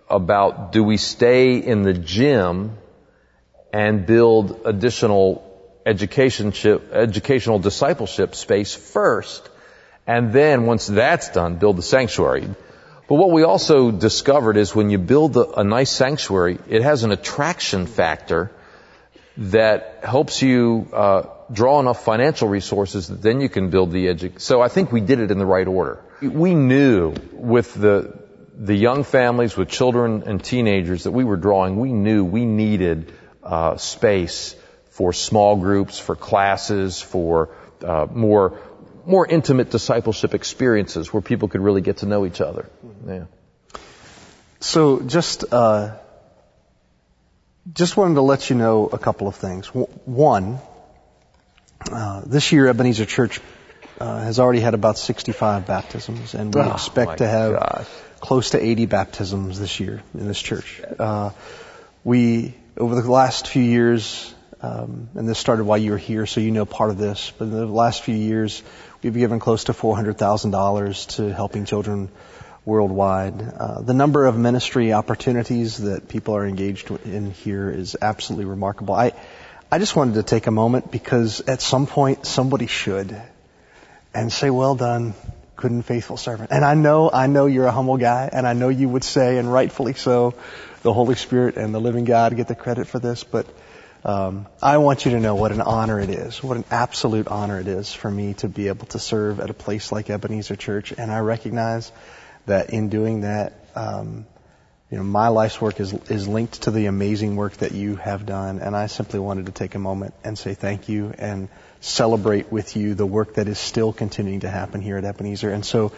about 0.10 0.72
do 0.72 0.82
we 0.82 0.96
stay 0.96 1.58
in 1.58 1.82
the 1.82 1.94
gym 1.94 2.78
and 3.74 4.06
build 4.06 4.62
additional 4.64 5.44
educationship, 5.86 6.94
educational 6.94 7.60
discipleship 7.60 8.34
space 8.34 8.74
first, 8.74 9.50
and 10.08 10.32
then 10.32 10.66
once 10.66 10.88
that's 10.88 11.30
done, 11.30 11.58
build 11.58 11.78
the 11.78 11.84
sanctuary. 11.84 12.48
But 13.08 13.16
what 13.16 13.32
we 13.32 13.44
also 13.44 13.92
discovered 13.92 14.58
is 14.58 14.76
when 14.76 14.90
you 14.90 14.98
build 14.98 15.38
a, 15.38 15.60
a 15.60 15.64
nice 15.64 15.92
sanctuary, 15.92 16.60
it 16.68 16.82
has 16.82 17.04
an 17.04 17.12
attraction 17.12 17.86
factor 17.86 18.52
that 19.38 20.00
helps 20.04 20.42
you 20.42 20.88
uh, 20.94 21.24
draw 21.52 21.80
enough 21.80 22.04
financial 22.04 22.48
resources 22.48 23.08
that 23.08 23.22
then 23.22 23.40
you 23.40 23.50
can 23.50 23.70
build 23.70 23.92
the 23.92 24.08
edu- 24.08 24.40
So 24.42 24.62
I 24.62 24.68
think 24.68 24.92
we 24.92 25.02
did 25.02 25.20
it 25.20 25.32
in 25.32 25.38
the 25.38 25.46
right 25.46 25.68
order. 25.68 26.04
We 26.22 26.56
knew 26.56 27.14
with 27.32 27.74
the 27.74 28.28
the 28.60 28.76
young 28.76 29.04
families 29.04 29.56
with 29.56 29.70
children 29.70 30.24
and 30.26 30.44
teenagers 30.44 31.04
that 31.04 31.12
we 31.12 31.24
were 31.24 31.38
drawing, 31.38 31.80
we 31.80 31.94
knew 31.94 32.26
we 32.26 32.44
needed 32.44 33.14
uh, 33.44 33.78
space 33.78 34.56
for 34.90 35.14
small 35.14 35.58
groups, 35.58 36.00
for 36.00 36.16
classes, 36.16 37.00
for 37.00 37.50
uh, 37.86 38.08
more 38.12 38.60
more 39.08 39.26
intimate 39.26 39.70
discipleship 39.72 40.34
experiences 40.34 41.12
where 41.14 41.22
people 41.22 41.48
could 41.48 41.62
really 41.62 41.82
get 41.82 41.98
to 41.98 42.06
know 42.06 42.26
each 42.26 42.42
other. 42.42 42.70
Yeah. 43.08 43.26
So 44.60 45.00
just 45.02 45.46
uh, 45.52 45.96
just 47.74 47.96
wanted 47.98 48.16
to 48.16 48.22
let 48.22 48.50
you 48.50 48.56
know 48.56 48.88
a 48.88 48.98
couple 48.98 49.28
of 49.28 49.36
things. 49.36 49.68
One, 49.68 50.60
uh, 51.92 52.22
this 52.26 52.52
year 52.52 52.68
Ebenezer 52.68 53.06
Church 53.06 53.40
uh, 54.00 54.20
has 54.24 54.40
already 54.40 54.60
had 54.60 54.74
about 54.74 54.98
65 54.98 55.66
baptisms, 55.68 56.34
and 56.34 56.54
we 56.54 56.62
Oh, 56.62 56.72
expect 56.74 57.18
to 57.20 57.28
have 57.28 57.54
gosh. 57.54 57.88
close 58.20 58.50
to 58.52 58.64
80 58.64 58.86
baptisms 58.88 59.60
this 59.60 59.80
year 59.80 60.02
in 60.14 60.28
this 60.28 60.42
church. 60.42 60.82
Uh, 61.00 61.30
we 62.04 62.56
over 62.78 63.02
the 63.02 63.10
last 63.12 63.48
few 63.48 63.64
years, 63.64 64.34
um, 64.62 65.10
and 65.16 65.28
this 65.28 65.38
started 65.38 65.66
while 65.66 65.78
you 65.78 65.92
were 65.92 65.98
here, 65.98 66.26
so 66.26 66.42
you 66.42 66.52
know 66.52 66.66
part 66.66 66.90
of 66.90 66.98
this. 66.98 67.32
But 67.38 67.46
in 67.46 67.52
the 67.52 67.66
last 67.66 68.04
few 68.04 68.16
years, 68.16 68.64
we've 69.04 69.14
given 69.14 69.40
close 69.40 69.66
to 69.66 69.74
$400,000 69.74 71.08
to 71.18 71.34
helping 71.34 71.66
children 71.66 72.10
worldwide. 72.66 73.42
Uh, 73.42 73.82
the 73.82 73.94
number 73.94 74.26
of 74.26 74.38
ministry 74.38 74.94
opportunities 74.94 75.78
that 75.78 76.10
people 76.10 76.36
are 76.36 76.46
engaged 76.46 76.92
in 77.06 77.32
here 77.32 77.70
is 77.70 77.96
absolutely 78.02 78.46
remarkable. 78.46 78.94
I, 78.94 79.14
I 79.72 79.80
just 79.80 79.96
wanted 79.96 80.16
to 80.16 80.24
take 80.24 80.48
a 80.48 80.52
moment 80.52 80.92
because 80.92 81.42
at 81.42 81.62
some 81.62 81.88
point 81.88 82.26
somebody 82.26 82.68
should 82.68 83.16
and 84.14 84.34
say, 84.34 84.50
well 84.50 84.76
done, 84.76 85.14
good 85.56 85.72
and 85.72 85.86
faithful 85.86 86.18
servant. 86.18 86.52
And 86.52 86.66
I 86.66 86.74
know, 86.74 87.10
I 87.12 87.28
know 87.28 87.46
you're 87.46 87.68
a 87.68 87.72
humble 87.72 87.98
guy 87.98 88.30
and 88.32 88.48
I 88.48 88.54
know 88.54 88.70
you 88.70 88.90
would 88.90 89.04
say, 89.04 89.38
and 89.38 89.52
rightfully 89.52 89.94
so, 89.94 90.34
the 90.82 90.94
Holy 90.94 91.16
Spirit 91.16 91.58
and 91.58 91.74
the 91.74 91.80
living 91.80 92.06
God 92.06 92.36
get 92.36 92.48
the 92.48 92.56
credit 92.56 92.88
for 92.88 93.00
this, 93.00 93.24
but 93.24 93.48
um, 94.08 94.48
I 94.62 94.78
want 94.78 95.04
you 95.04 95.12
to 95.12 95.20
know 95.20 95.36
what 95.36 95.52
an 95.52 95.60
honor 95.60 96.00
it 96.00 96.10
is, 96.10 96.42
what 96.42 96.56
an 96.56 96.64
absolute 96.72 97.28
honor 97.28 97.60
it 97.60 97.68
is 97.68 97.94
for 97.94 98.10
me 98.10 98.36
to 98.36 98.48
be 98.48 98.70
able 98.70 98.86
to 98.88 99.00
serve 99.00 99.42
at 99.42 99.50
a 99.50 99.54
place 99.54 99.92
like 99.92 100.10
Ebenezer 100.10 100.56
Church, 100.56 100.94
and 100.98 101.12
I 101.12 101.20
recognize 101.20 101.92
that 102.46 102.70
in 102.70 102.88
doing 102.88 103.22
that, 103.22 103.54
um, 103.76 104.26
you 104.90 104.98
know, 104.98 105.04
my 105.04 105.28
life's 105.28 105.60
work 105.60 105.82
is 105.82 105.94
is 106.10 106.26
linked 106.26 106.62
to 106.64 106.72
the 106.72 106.86
amazing 106.86 107.36
work 107.36 107.58
that 107.58 107.74
you 107.74 107.98
have 107.98 108.26
done, 108.26 108.60
and 108.60 108.78
I 108.78 108.88
simply 108.88 109.20
wanted 109.20 109.48
to 109.48 109.52
take 109.52 109.76
a 109.76 109.80
moment 109.80 110.14
and 110.24 110.38
say 110.38 110.54
thank 110.54 110.88
you 110.88 111.14
and 111.18 111.50
celebrate 111.82 112.50
with 112.50 112.78
you 112.78 112.96
the 112.96 113.06
work 113.06 113.34
that 113.34 113.50
is 113.50 113.60
still 113.60 113.92
continuing 113.92 114.40
to 114.40 114.50
happen 114.50 114.80
here 114.80 114.98
at 114.98 115.04
Ebenezer. 115.04 115.52
And 115.52 115.66
so 115.66 115.92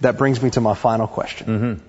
that 0.00 0.18
brings 0.18 0.42
me 0.42 0.50
to 0.50 0.60
my 0.60 0.74
final 0.74 1.06
question. 1.06 1.80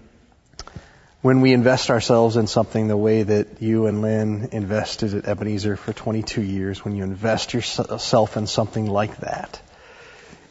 When 1.28 1.42
we 1.42 1.52
invest 1.52 1.90
ourselves 1.90 2.38
in 2.38 2.48
something 2.48 2.88
the 2.88 2.96
way 2.96 3.22
that 3.22 3.62
you 3.62 3.88
and 3.88 4.02
Lynn 4.02 4.48
invested 4.54 5.14
at 5.14 5.26
Ebenezer 5.26 5.76
for 5.76 5.92
22 5.92 6.42
years, 6.42 6.86
when 6.86 6.96
you 6.96 7.04
invest 7.04 7.54
yourself 7.54 8.38
in 8.38 8.48
something 8.48 8.86
like 8.86 9.18
that, 9.18 9.62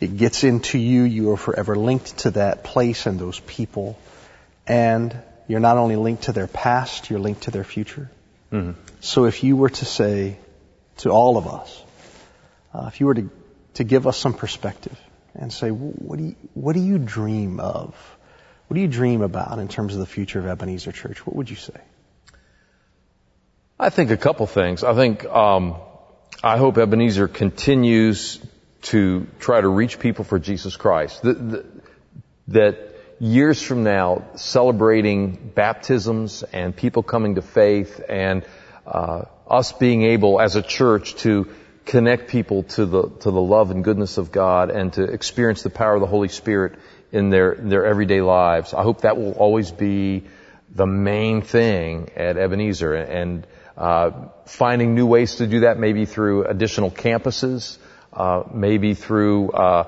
it 0.01 0.19
gets 0.19 0.45
into 0.45 0.77
you. 0.79 1.05
You 1.05 1.31
are 1.31 1.39
forever 1.39 1.77
linked 1.77 2.19
to 2.19 2.33
that 2.33 2.63
place 2.63 3.07
and 3.07 3.19
those 3.19 3.41
people. 3.41 3.99
And 4.67 5.17
you're 5.49 5.61
not 5.61 5.79
only 5.79 5.97
linked 5.97 6.25
to 6.25 6.33
their 6.33 6.47
past, 6.47 7.09
you're 7.09 7.21
linked 7.21 7.45
to 7.45 7.51
their 7.51 7.65
future. 7.65 8.11
So 9.01 9.25
if 9.25 9.43
you 9.43 9.57
were 9.57 9.71
to 9.71 9.85
say 9.87 10.39
to 10.99 11.09
all 11.09 11.39
of 11.39 11.47
us, 11.47 11.83
uh, 12.75 12.85
if 12.89 13.01
you 13.01 13.07
were 13.07 13.15
to 13.15 13.31
to 13.77 13.85
give 13.85 14.07
us 14.07 14.19
some 14.19 14.35
perspective 14.35 15.01
and 15.35 15.51
say, 15.51 15.71
what 15.71 16.19
do 16.19 16.25
you, 16.25 16.37
what 16.53 16.75
do 16.75 16.81
you 16.81 16.99
dream 16.99 17.61
of? 17.61 17.95
What 18.69 18.75
do 18.75 18.81
you 18.81 18.89
dream 18.89 19.23
about 19.23 19.59
in 19.59 19.69
terms 19.69 19.95
of 19.95 20.01
the 20.01 20.07
future 20.07 20.39
of 20.39 20.47
Ebenezer 20.47 20.93
Church? 20.93 21.25
What 21.25 21.37
would 21.37 21.49
you 21.49 21.57
say? 21.57 21.81
I 23.79 23.91
think 23.91 24.11
a 24.11 24.17
couple 24.17 24.47
things. 24.47 24.83
I 24.83 24.95
think 24.95 25.25
um, 25.25 25.77
I 26.43 26.57
hope 26.57 26.79
Ebenezer 26.79 27.29
continues 27.29 28.41
to 28.83 29.27
try 29.39 29.61
to 29.61 29.69
reach 29.69 29.99
people 29.99 30.25
for 30.25 30.39
Jesus 30.39 30.77
Christ. 30.77 31.23
That, 31.23 31.65
that 32.49 32.95
years 33.21 33.63
from 33.63 33.85
now, 33.85 34.25
celebrating 34.37 35.53
baptisms 35.55 36.43
and 36.43 36.75
people 36.75 37.03
coming 37.03 37.37
to 37.37 37.43
faith 37.43 38.01
and 38.09 38.45
uh, 38.87 39.25
us 39.49 39.73
being 39.73 40.03
able 40.03 40.41
as 40.41 40.57
a 40.57 40.63
church 40.63 41.15
to 41.17 41.49
connect 41.85 42.29
people 42.29 42.65
to 42.65 42.85
the 42.85 43.09
to 43.21 43.31
the 43.31 43.41
love 43.41 43.71
and 43.71 43.85
goodness 43.85 44.19
of 44.19 44.33
God 44.33 44.71
and 44.71 44.93
to 44.95 45.05
experience 45.05 45.63
the 45.63 45.71
power 45.71 45.95
of 45.95 46.01
the 46.01 46.07
Holy 46.07 46.29
Spirit 46.29 46.79
in 47.13 47.31
their 47.31 47.55
their 47.55 47.87
everyday 47.87 48.21
lives. 48.21 48.75
I 48.75 48.83
hope 48.83 49.03
that 49.03 49.17
will 49.17 49.33
always 49.33 49.71
be 49.71 50.25
the 50.75 50.87
main 50.87 51.43
thing 51.43 52.11
at 52.17 52.37
Ebenezer 52.37 52.95
and 52.95 53.47
uh, 53.77 54.11
finding 54.47 54.95
new 54.95 55.07
ways 55.07 55.37
to 55.37 55.47
do 55.47 55.61
that, 55.61 55.79
maybe 55.79 56.07
through 56.07 56.45
additional 56.45 56.91
campuses, 56.91 57.79
uh, 58.13 58.43
maybe 58.53 58.95
through 58.95 59.51
uh, 59.51 59.85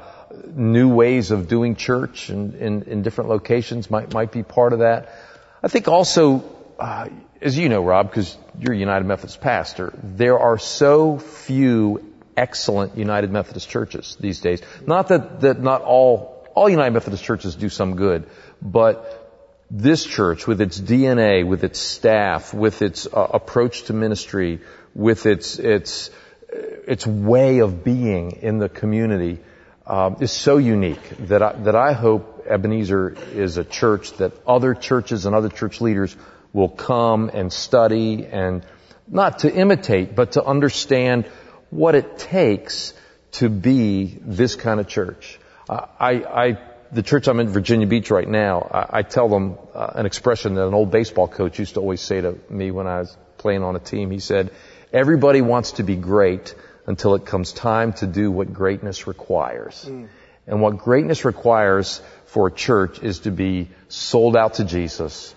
new 0.54 0.94
ways 0.94 1.30
of 1.30 1.48
doing 1.48 1.74
church 1.74 2.30
in, 2.30 2.54
in, 2.54 2.82
in, 2.82 3.02
different 3.02 3.30
locations 3.30 3.90
might 3.90 4.12
might 4.12 4.30
be 4.30 4.42
part 4.42 4.72
of 4.72 4.80
that. 4.80 5.14
I 5.62 5.68
think 5.68 5.88
also, 5.88 6.44
uh, 6.78 7.08
as 7.40 7.56
you 7.56 7.68
know, 7.68 7.82
Rob, 7.82 8.10
because 8.10 8.36
you're 8.58 8.74
a 8.74 8.78
United 8.78 9.06
Methodist 9.06 9.40
pastor, 9.40 9.92
there 10.02 10.38
are 10.38 10.58
so 10.58 11.18
few 11.18 12.14
excellent 12.36 12.96
United 12.96 13.32
Methodist 13.32 13.68
churches 13.68 14.16
these 14.20 14.40
days. 14.40 14.62
Not 14.86 15.08
that, 15.08 15.40
that 15.40 15.60
not 15.60 15.82
all, 15.82 16.37
all 16.58 16.68
United 16.68 16.92
Methodist 16.92 17.22
churches 17.22 17.54
do 17.54 17.68
some 17.68 17.94
good, 17.94 18.28
but 18.60 19.28
this 19.70 20.04
church 20.04 20.48
with 20.48 20.60
its 20.60 20.80
DNA, 20.80 21.46
with 21.46 21.62
its 21.62 21.78
staff, 21.78 22.52
with 22.52 22.82
its 22.82 23.06
uh, 23.06 23.28
approach 23.32 23.84
to 23.84 23.92
ministry, 23.92 24.58
with 24.92 25.26
its, 25.26 25.60
its, 25.60 26.10
its 26.48 27.06
way 27.06 27.60
of 27.60 27.84
being 27.84 28.32
in 28.42 28.58
the 28.58 28.68
community, 28.68 29.38
um, 29.86 30.16
is 30.20 30.32
so 30.32 30.56
unique 30.56 31.08
that 31.28 31.42
I, 31.44 31.52
that 31.52 31.76
I 31.76 31.92
hope 31.92 32.44
Ebenezer 32.48 33.16
is 33.34 33.56
a 33.56 33.64
church 33.64 34.14
that 34.14 34.32
other 34.44 34.74
churches 34.74 35.26
and 35.26 35.36
other 35.36 35.50
church 35.50 35.80
leaders 35.80 36.16
will 36.52 36.70
come 36.70 37.30
and 37.32 37.52
study 37.52 38.26
and 38.26 38.66
not 39.06 39.40
to 39.40 39.54
imitate, 39.54 40.16
but 40.16 40.32
to 40.32 40.44
understand 40.44 41.26
what 41.70 41.94
it 41.94 42.18
takes 42.18 42.94
to 43.32 43.48
be 43.48 44.18
this 44.22 44.56
kind 44.56 44.80
of 44.80 44.88
church. 44.88 45.38
Uh, 45.68 45.86
I, 45.98 46.12
I, 46.12 46.58
the 46.92 47.02
church 47.02 47.28
I'm 47.28 47.40
in 47.40 47.48
Virginia 47.48 47.86
Beach 47.86 48.10
right 48.10 48.28
now, 48.28 48.68
I, 48.72 48.98
I 49.00 49.02
tell 49.02 49.28
them 49.28 49.58
uh, 49.74 49.92
an 49.94 50.06
expression 50.06 50.54
that 50.54 50.66
an 50.66 50.74
old 50.74 50.90
baseball 50.90 51.28
coach 51.28 51.58
used 51.58 51.74
to 51.74 51.80
always 51.80 52.00
say 52.00 52.20
to 52.20 52.38
me 52.48 52.70
when 52.70 52.86
I 52.86 53.00
was 53.00 53.16
playing 53.36 53.62
on 53.62 53.76
a 53.76 53.78
team. 53.78 54.10
He 54.10 54.18
said, 54.18 54.50
everybody 54.92 55.42
wants 55.42 55.72
to 55.72 55.82
be 55.82 55.96
great 55.96 56.54
until 56.86 57.14
it 57.14 57.26
comes 57.26 57.52
time 57.52 57.92
to 57.94 58.06
do 58.06 58.30
what 58.30 58.52
greatness 58.52 59.06
requires. 59.06 59.84
Mm. 59.86 60.08
And 60.46 60.62
what 60.62 60.78
greatness 60.78 61.26
requires 61.26 62.00
for 62.24 62.46
a 62.48 62.52
church 62.52 63.02
is 63.02 63.20
to 63.20 63.30
be 63.30 63.68
sold 63.88 64.34
out 64.34 64.54
to 64.54 64.64
Jesus, 64.64 65.34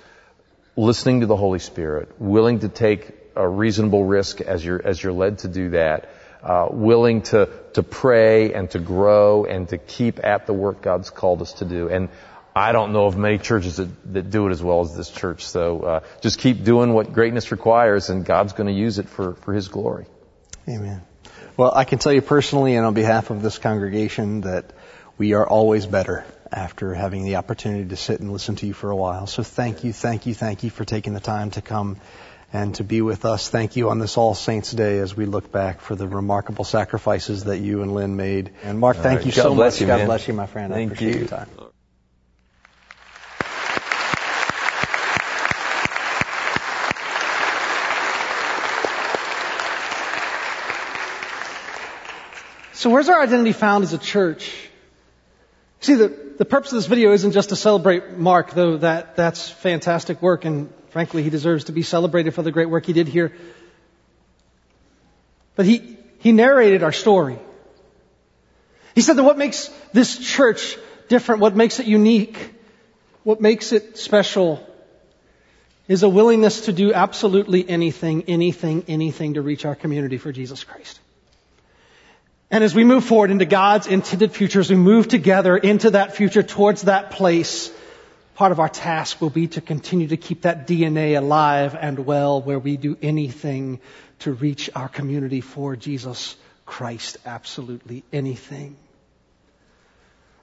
listening 0.77 1.19
to 1.19 1.25
the 1.25 1.35
Holy 1.35 1.59
Spirit, 1.59 2.09
willing 2.19 2.59
to 2.59 2.69
take 2.69 3.11
a 3.35 3.47
reasonable 3.47 4.05
risk 4.05 4.39
as 4.39 4.63
you're, 4.63 4.81
as 4.81 5.03
you're 5.03 5.11
led 5.11 5.39
to 5.39 5.49
do 5.49 5.71
that, 5.71 6.09
uh, 6.43 6.67
willing 6.71 7.21
to, 7.21 7.49
to 7.73 7.83
pray 7.83 8.53
and 8.53 8.69
to 8.71 8.79
grow 8.79 9.45
and 9.45 9.69
to 9.69 9.77
keep 9.77 10.23
at 10.23 10.47
the 10.47 10.53
work 10.53 10.81
God's 10.81 11.09
called 11.09 11.41
us 11.41 11.53
to 11.53 11.65
do. 11.65 11.89
And 11.89 12.09
I 12.55 12.71
don't 12.71 12.91
know 12.91 13.05
of 13.05 13.17
many 13.17 13.37
churches 13.37 13.77
that, 13.77 14.13
that 14.13 14.29
do 14.29 14.47
it 14.47 14.51
as 14.51 14.61
well 14.61 14.81
as 14.81 14.95
this 14.95 15.09
church. 15.09 15.45
So 15.45 15.81
uh, 15.81 15.99
just 16.21 16.39
keep 16.39 16.63
doing 16.63 16.93
what 16.93 17.13
greatness 17.13 17.51
requires, 17.51 18.09
and 18.09 18.25
God's 18.25 18.53
going 18.53 18.67
to 18.67 18.73
use 18.73 18.99
it 18.99 19.07
for, 19.07 19.35
for 19.35 19.53
His 19.53 19.67
glory. 19.67 20.05
Amen. 20.67 21.01
Well, 21.57 21.71
I 21.73 21.85
can 21.85 21.99
tell 21.99 22.13
you 22.13 22.21
personally 22.21 22.75
and 22.75 22.85
on 22.85 22.93
behalf 22.93 23.29
of 23.29 23.41
this 23.41 23.57
congregation 23.57 24.41
that 24.41 24.73
we 25.17 25.33
are 25.33 25.47
always 25.47 25.85
better 25.85 26.25
after 26.51 26.93
having 26.93 27.23
the 27.23 27.37
opportunity 27.37 27.87
to 27.89 27.95
sit 27.95 28.19
and 28.19 28.31
listen 28.31 28.55
to 28.57 28.65
you 28.65 28.73
for 28.73 28.89
a 28.89 28.95
while. 28.95 29.27
So 29.27 29.43
thank 29.43 29.83
you, 29.83 29.93
thank 29.93 30.25
you, 30.25 30.33
thank 30.33 30.63
you 30.63 30.69
for 30.69 30.83
taking 30.83 31.13
the 31.13 31.19
time 31.19 31.51
to 31.51 31.61
come 31.61 31.97
and 32.53 32.75
to 32.75 32.83
be 32.83 33.01
with 33.01 33.25
us. 33.25 33.49
Thank 33.49 33.75
you 33.75 33.89
on 33.89 33.99
this 33.99 34.17
All 34.17 34.35
Saints 34.35 34.71
Day 34.71 34.99
as 34.99 35.15
we 35.15 35.25
look 35.25 35.51
back 35.51 35.81
for 35.81 35.95
the 35.95 36.07
remarkable 36.07 36.65
sacrifices 36.65 37.45
that 37.45 37.59
you 37.59 37.81
and 37.81 37.93
Lynn 37.93 38.15
made. 38.15 38.51
And 38.63 38.79
Mark, 38.79 38.97
thank 38.97 39.19
right. 39.19 39.25
you 39.25 39.31
God 39.31 39.43
so 39.43 39.55
much. 39.55 39.81
You, 39.81 39.87
God 39.87 39.97
man. 39.97 40.05
bless 40.07 40.27
you, 40.27 40.33
my 40.33 40.47
friend. 40.47 40.73
Thank 40.73 40.91
I 40.91 40.93
appreciate 40.93 41.13
you. 41.13 41.19
your 41.19 41.27
time. 41.27 41.49
So 52.73 52.89
where's 52.89 53.09
our 53.09 53.21
identity 53.21 53.53
found 53.53 53.83
as 53.83 53.93
a 53.93 53.99
church? 53.99 54.51
See, 55.81 55.93
the, 55.93 56.07
the 56.39 56.45
purpose 56.45 56.71
of 56.71 56.77
this 56.77 56.87
video 56.87 57.11
isn't 57.11 57.31
just 57.31 57.49
to 57.49 57.55
celebrate 57.55 58.17
Mark, 58.17 58.55
though 58.55 58.77
that, 58.77 59.15
that's 59.15 59.47
fantastic 59.47 60.19
work, 60.19 60.45
and 60.45 60.73
frankly, 60.91 61.23
he 61.23 61.29
deserves 61.29 61.65
to 61.65 61.71
be 61.71 61.83
celebrated 61.83 62.33
for 62.33 62.43
the 62.43 62.51
great 62.51 62.69
work 62.69 62.85
he 62.85 62.93
did 62.93 63.07
here. 63.07 63.33
But 65.55 65.65
he, 65.65 65.97
he 66.19 66.31
narrated 66.31 66.83
our 66.83 66.91
story. 66.91 67.39
He 68.93 69.01
said 69.01 69.15
that 69.15 69.23
what 69.23 69.37
makes 69.37 69.69
this 69.93 70.17
church 70.17 70.77
different, 71.07 71.41
what 71.41 71.55
makes 71.55 71.79
it 71.79 71.87
unique, 71.87 72.53
what 73.23 73.41
makes 73.41 73.71
it 73.71 73.97
special, 73.97 74.65
is 75.87 76.03
a 76.03 76.09
willingness 76.09 76.61
to 76.61 76.73
do 76.73 76.93
absolutely 76.93 77.67
anything, 77.67 78.23
anything, 78.27 78.85
anything 78.87 79.33
to 79.35 79.41
reach 79.41 79.65
our 79.65 79.75
community 79.75 80.17
for 80.17 80.31
Jesus 80.31 80.63
Christ. 80.63 80.99
And 82.49 82.65
as 82.65 82.75
we 82.75 82.83
move 82.83 83.05
forward 83.05 83.31
into 83.31 83.45
God's 83.45 83.87
intended 83.87 84.33
future, 84.33 84.59
as 84.59 84.69
we 84.69 84.75
move 84.75 85.07
together 85.07 85.55
into 85.55 85.91
that 85.91 86.15
future, 86.15 86.43
towards 86.43 86.83
that 86.83 87.11
place, 87.11 87.71
part 88.35 88.51
of 88.51 88.59
our 88.59 88.69
task 88.69 89.21
will 89.21 89.29
be 89.29 89.47
to 89.47 89.61
continue 89.61 90.07
to 90.07 90.17
keep 90.17 90.43
that 90.43 90.67
DNA 90.67 91.17
alive 91.17 91.75
and 91.79 92.05
well 92.05 92.41
where 92.41 92.59
we 92.59 92.77
do 92.77 92.97
anything 93.01 93.79
to 94.19 94.31
reach 94.31 94.69
our 94.75 94.87
community 94.87 95.41
for 95.41 95.75
Jesus 95.75 96.35
Christ. 96.65 97.17
Absolutely 97.25 98.03
anything. 98.13 98.77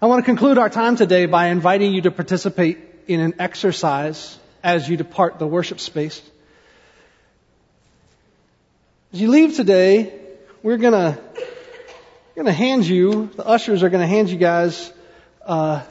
I 0.01 0.07
want 0.07 0.24
to 0.24 0.24
conclude 0.24 0.59
our 0.59 0.70
time 0.70 0.96
today 0.96 1.27
by 1.27 1.46
inviting 1.46 1.92
you 1.92 2.03
to 2.03 2.11
participate 2.11 2.79
in 3.09 3.20
an 3.20 3.35
exercise 3.38 4.38
as 4.62 4.88
you 4.88 4.96
depart 4.96 5.38
the 5.38 5.46
worship 5.46 5.81
space. 5.81 6.20
As 9.12 9.20
you 9.20 9.29
leave 9.29 9.57
today, 9.57 10.12
we're 10.62 10.77
going 10.77 10.92
to 10.92 12.53
hand 12.53 12.87
you, 12.87 13.31
the 13.35 13.46
ushers 13.46 13.83
are 13.83 13.90
to 13.90 14.07
hand 14.07 14.29
you 14.29 14.37
guys 14.37 14.92
uh, 15.46 15.83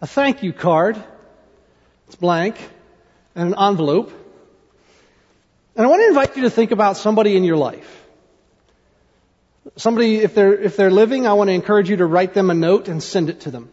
a 0.00 0.06
thank 0.06 0.42
you 0.42 0.52
card. 0.52 1.02
It's 2.06 2.16
blank, 2.16 2.56
and 3.34 3.52
an 3.52 3.58
envelope. 3.58 4.12
And 5.74 5.84
I 5.84 5.88
want 5.88 6.02
to 6.02 6.08
invite 6.08 6.36
you 6.36 6.42
to 6.44 6.50
think 6.50 6.70
about 6.70 6.96
somebody 6.96 7.36
in 7.36 7.44
your 7.44 7.56
life. 7.56 8.04
Somebody, 9.76 10.18
if 10.18 10.34
they're, 10.34 10.54
if 10.54 10.76
they're 10.76 10.90
living, 10.90 11.26
I 11.26 11.34
want 11.34 11.48
to 11.48 11.54
encourage 11.54 11.90
you 11.90 11.96
to 11.96 12.06
write 12.06 12.32
them 12.32 12.50
a 12.50 12.54
note 12.54 12.88
and 12.88 13.02
send 13.02 13.28
it 13.28 13.40
to 13.40 13.50
them. 13.50 13.70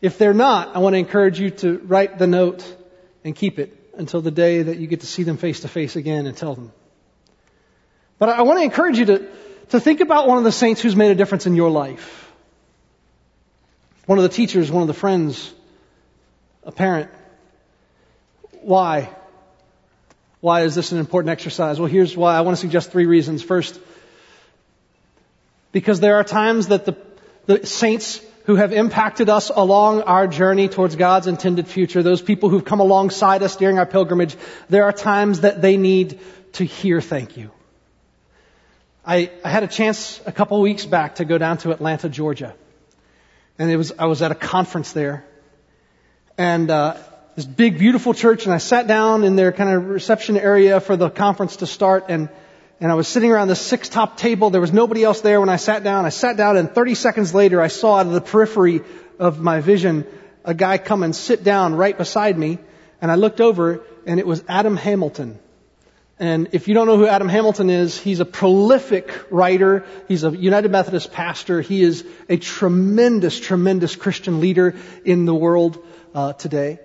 If 0.00 0.18
they're 0.18 0.34
not, 0.34 0.74
I 0.74 0.80
want 0.80 0.94
to 0.94 0.98
encourage 0.98 1.38
you 1.38 1.50
to 1.50 1.78
write 1.78 2.18
the 2.18 2.26
note 2.26 2.64
and 3.22 3.36
keep 3.36 3.58
it 3.58 3.76
until 3.96 4.20
the 4.20 4.30
day 4.30 4.62
that 4.62 4.78
you 4.78 4.86
get 4.86 5.00
to 5.00 5.06
see 5.06 5.22
them 5.22 5.36
face 5.36 5.60
to 5.60 5.68
face 5.68 5.96
again 5.96 6.26
and 6.26 6.36
tell 6.36 6.54
them. 6.54 6.72
But 8.18 8.30
I 8.30 8.42
want 8.42 8.58
to 8.58 8.64
encourage 8.64 8.98
you 8.98 9.04
to, 9.06 9.28
to 9.70 9.80
think 9.80 10.00
about 10.00 10.26
one 10.26 10.38
of 10.38 10.44
the 10.44 10.52
saints 10.52 10.80
who's 10.80 10.96
made 10.96 11.10
a 11.10 11.14
difference 11.14 11.46
in 11.46 11.54
your 11.54 11.70
life. 11.70 12.23
One 14.06 14.18
of 14.18 14.22
the 14.22 14.28
teachers, 14.28 14.70
one 14.70 14.82
of 14.82 14.88
the 14.88 14.94
friends, 14.94 15.52
a 16.62 16.72
parent. 16.72 17.10
Why? 18.60 19.10
Why 20.40 20.62
is 20.62 20.74
this 20.74 20.92
an 20.92 20.98
important 20.98 21.30
exercise? 21.30 21.80
Well, 21.80 21.88
here's 21.88 22.16
why. 22.16 22.36
I 22.36 22.42
want 22.42 22.56
to 22.56 22.60
suggest 22.60 22.92
three 22.92 23.06
reasons. 23.06 23.42
First, 23.42 23.80
because 25.72 26.00
there 26.00 26.16
are 26.16 26.24
times 26.24 26.68
that 26.68 26.84
the, 26.84 26.96
the 27.46 27.66
saints 27.66 28.20
who 28.44 28.56
have 28.56 28.72
impacted 28.72 29.30
us 29.30 29.50
along 29.54 30.02
our 30.02 30.26
journey 30.26 30.68
towards 30.68 30.96
God's 30.96 31.26
intended 31.26 31.66
future, 31.66 32.02
those 32.02 32.20
people 32.20 32.50
who've 32.50 32.64
come 32.64 32.80
alongside 32.80 33.42
us 33.42 33.56
during 33.56 33.78
our 33.78 33.86
pilgrimage, 33.86 34.36
there 34.68 34.84
are 34.84 34.92
times 34.92 35.40
that 35.40 35.62
they 35.62 35.78
need 35.78 36.20
to 36.52 36.64
hear 36.64 37.00
thank 37.00 37.38
you. 37.38 37.50
I, 39.06 39.30
I 39.42 39.48
had 39.48 39.62
a 39.62 39.66
chance 39.66 40.20
a 40.26 40.32
couple 40.32 40.60
weeks 40.60 40.84
back 40.84 41.16
to 41.16 41.24
go 41.24 41.38
down 41.38 41.56
to 41.58 41.72
Atlanta, 41.72 42.10
Georgia. 42.10 42.54
And 43.58 43.70
it 43.70 43.76
was, 43.76 43.92
I 43.98 44.06
was 44.06 44.22
at 44.22 44.32
a 44.32 44.34
conference 44.34 44.92
there. 44.92 45.24
And, 46.36 46.70
uh, 46.70 46.96
this 47.36 47.44
big, 47.44 47.78
beautiful 47.78 48.14
church, 48.14 48.44
and 48.44 48.54
I 48.54 48.58
sat 48.58 48.86
down 48.86 49.24
in 49.24 49.34
their 49.34 49.50
kind 49.50 49.70
of 49.70 49.88
reception 49.88 50.36
area 50.36 50.80
for 50.80 50.96
the 50.96 51.10
conference 51.10 51.56
to 51.56 51.66
start, 51.66 52.04
and, 52.08 52.28
and 52.80 52.92
I 52.92 52.94
was 52.94 53.08
sitting 53.08 53.32
around 53.32 53.48
the 53.48 53.56
six 53.56 53.88
top 53.88 54.16
table. 54.16 54.50
There 54.50 54.60
was 54.60 54.72
nobody 54.72 55.02
else 55.02 55.20
there 55.20 55.40
when 55.40 55.48
I 55.48 55.56
sat 55.56 55.82
down. 55.82 56.04
I 56.04 56.10
sat 56.10 56.36
down 56.36 56.56
and 56.56 56.70
30 56.70 56.94
seconds 56.94 57.34
later 57.34 57.60
I 57.60 57.68
saw 57.68 57.96
out 57.96 58.06
of 58.06 58.12
the 58.12 58.20
periphery 58.20 58.82
of 59.18 59.40
my 59.40 59.60
vision 59.60 60.06
a 60.44 60.54
guy 60.54 60.78
come 60.78 61.02
and 61.02 61.14
sit 61.14 61.42
down 61.42 61.74
right 61.74 61.96
beside 61.96 62.38
me 62.38 62.58
and 63.00 63.10
I 63.10 63.14
looked 63.14 63.40
over 63.40 63.82
and 64.06 64.20
it 64.20 64.26
was 64.26 64.44
Adam 64.48 64.76
Hamilton. 64.76 65.38
And 66.18 66.50
if 66.52 66.68
you 66.68 66.74
don't 66.74 66.86
know 66.86 66.96
who 66.96 67.06
Adam 67.06 67.28
Hamilton 67.28 67.70
is, 67.70 67.98
he's 67.98 68.20
a 68.20 68.24
prolific 68.24 69.12
writer. 69.30 69.84
He's 70.06 70.22
a 70.22 70.30
United 70.30 70.70
Methodist 70.70 71.12
pastor. 71.12 71.60
He 71.60 71.82
is 71.82 72.06
a 72.28 72.36
tremendous, 72.36 73.40
tremendous 73.40 73.96
Christian 73.96 74.40
leader 74.40 74.76
in 75.04 75.24
the 75.24 75.34
world 75.34 75.84
uh, 76.14 76.34
today. 76.34 76.78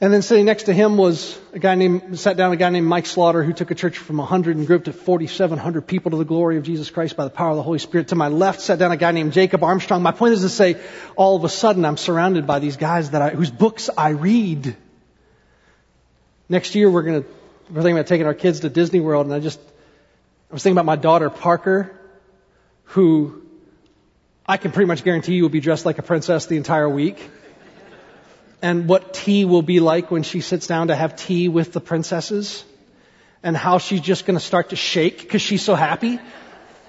And 0.00 0.12
then 0.12 0.22
sitting 0.22 0.44
next 0.44 0.64
to 0.64 0.72
him 0.72 0.96
was 0.96 1.36
a 1.52 1.58
guy 1.58 1.74
named, 1.74 2.18
sat 2.20 2.36
down 2.36 2.52
a 2.52 2.56
guy 2.56 2.70
named 2.70 2.86
Mike 2.86 3.06
Slaughter 3.06 3.42
who 3.42 3.52
took 3.52 3.72
a 3.72 3.74
church 3.74 3.98
from 3.98 4.18
100 4.18 4.56
and 4.56 4.64
grew 4.64 4.76
up 4.76 4.84
to 4.84 4.92
4,700 4.92 5.86
people 5.86 6.12
to 6.12 6.16
the 6.16 6.24
glory 6.24 6.56
of 6.56 6.62
Jesus 6.62 6.88
Christ 6.88 7.16
by 7.16 7.24
the 7.24 7.30
power 7.30 7.50
of 7.50 7.56
the 7.56 7.64
Holy 7.64 7.80
Spirit. 7.80 8.08
To 8.08 8.14
my 8.14 8.28
left 8.28 8.60
sat 8.60 8.78
down 8.78 8.92
a 8.92 8.96
guy 8.96 9.10
named 9.10 9.32
Jacob 9.32 9.64
Armstrong. 9.64 10.02
My 10.02 10.12
point 10.12 10.34
is 10.34 10.42
to 10.42 10.48
say, 10.48 10.76
all 11.16 11.34
of 11.34 11.42
a 11.42 11.48
sudden 11.48 11.84
I'm 11.84 11.96
surrounded 11.96 12.46
by 12.46 12.60
these 12.60 12.76
guys 12.76 13.10
that 13.10 13.22
I, 13.22 13.30
whose 13.30 13.50
books 13.50 13.90
I 13.96 14.10
read. 14.10 14.76
Next 16.48 16.76
year 16.76 16.88
we're 16.88 17.02
gonna, 17.02 17.24
we're 17.70 17.82
thinking 17.82 17.98
about 17.98 18.06
taking 18.06 18.26
our 18.26 18.34
kids 18.34 18.60
to 18.60 18.70
Disney 18.70 19.00
World 19.00 19.26
and 19.26 19.34
I 19.34 19.40
just, 19.40 19.60
I 20.50 20.54
was 20.54 20.62
thinking 20.62 20.76
about 20.76 20.86
my 20.86 20.96
daughter 20.96 21.28
Parker, 21.28 21.94
who 22.84 23.42
I 24.46 24.56
can 24.56 24.72
pretty 24.72 24.86
much 24.86 25.04
guarantee 25.04 25.34
you 25.34 25.42
will 25.42 25.50
be 25.50 25.60
dressed 25.60 25.84
like 25.84 25.98
a 25.98 26.02
princess 26.02 26.46
the 26.46 26.56
entire 26.56 26.88
week 26.88 27.18
and 28.62 28.88
what 28.88 29.12
tea 29.12 29.44
will 29.44 29.62
be 29.62 29.80
like 29.80 30.10
when 30.10 30.22
she 30.22 30.40
sits 30.40 30.66
down 30.66 30.88
to 30.88 30.96
have 30.96 31.16
tea 31.16 31.48
with 31.48 31.72
the 31.72 31.80
princesses 31.80 32.64
and 33.42 33.56
how 33.56 33.78
she's 33.78 34.00
just 34.00 34.24
going 34.24 34.38
to 34.38 34.44
start 34.44 34.70
to 34.70 34.76
shake 34.76 35.20
because 35.20 35.42
she's 35.42 35.62
so 35.62 35.74
happy. 35.74 36.18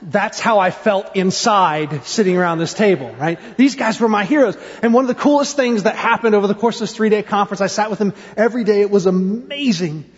That's 0.01 0.39
how 0.39 0.59
I 0.59 0.71
felt 0.71 1.17
inside 1.17 2.05
sitting 2.05 2.37
around 2.37 2.59
this 2.59 2.73
table, 2.73 3.13
right? 3.19 3.37
These 3.57 3.75
guys 3.75 3.99
were 3.99 4.07
my 4.07 4.23
heroes. 4.23 4.57
And 4.81 4.93
one 4.93 5.03
of 5.03 5.09
the 5.09 5.21
coolest 5.21 5.57
things 5.57 5.83
that 5.83 5.97
happened 5.97 6.35
over 6.35 6.47
the 6.47 6.55
course 6.55 6.77
of 6.77 6.87
this 6.87 6.95
three 6.95 7.09
day 7.09 7.21
conference, 7.21 7.59
I 7.59 7.67
sat 7.67 7.89
with 7.89 7.99
them 7.99 8.13
every 8.37 8.63
day. 8.63 8.79
It 8.79 8.89
was 8.89 9.07
amazing. 9.07 10.09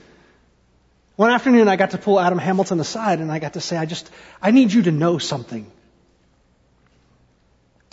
One 1.21 1.29
afternoon 1.29 1.67
I 1.67 1.75
got 1.75 1.91
to 1.91 1.99
pull 1.99 2.19
Adam 2.19 2.39
Hamilton 2.39 2.79
aside 2.79 3.19
and 3.19 3.31
I 3.31 3.37
got 3.37 3.53
to 3.53 3.61
say, 3.61 3.77
I 3.77 3.85
just, 3.85 4.09
I 4.41 4.49
need 4.49 4.73
you 4.73 4.81
to 4.81 4.91
know 4.91 5.19
something. 5.19 5.71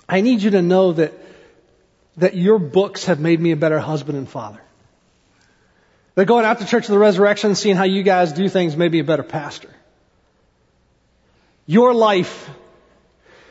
I 0.08 0.22
need 0.22 0.40
you 0.40 0.52
to 0.52 0.62
know 0.62 0.94
that 0.94 1.12
that 2.16 2.36
your 2.36 2.58
books 2.58 3.04
have 3.04 3.20
made 3.20 3.38
me 3.38 3.50
a 3.50 3.56
better 3.56 3.78
husband 3.78 4.16
and 4.16 4.26
father. 4.26 4.62
That 6.14 6.24
going 6.24 6.46
out 6.46 6.60
to 6.60 6.66
Church 6.66 6.84
of 6.84 6.90
the 6.90 6.98
Resurrection, 6.98 7.54
seeing 7.54 7.76
how 7.76 7.84
you 7.84 8.02
guys 8.02 8.32
do 8.32 8.48
things, 8.48 8.78
made 8.78 8.92
me 8.92 9.00
a 9.00 9.04
better 9.04 9.22
pastor. 9.22 9.68
Your 11.66 11.92
life 11.92 12.48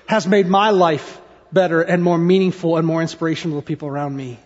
has 0.07 0.25
made 0.25 0.47
my 0.47 0.71
life 0.71 1.21
better 1.53 1.83
and 1.83 2.03
more 2.03 2.17
meaningful 2.17 2.77
and 2.77 2.87
more 2.87 3.03
inspirational 3.03 3.61
to 3.61 3.65
people 3.65 3.87
around 3.89 4.17
me. 4.17 4.39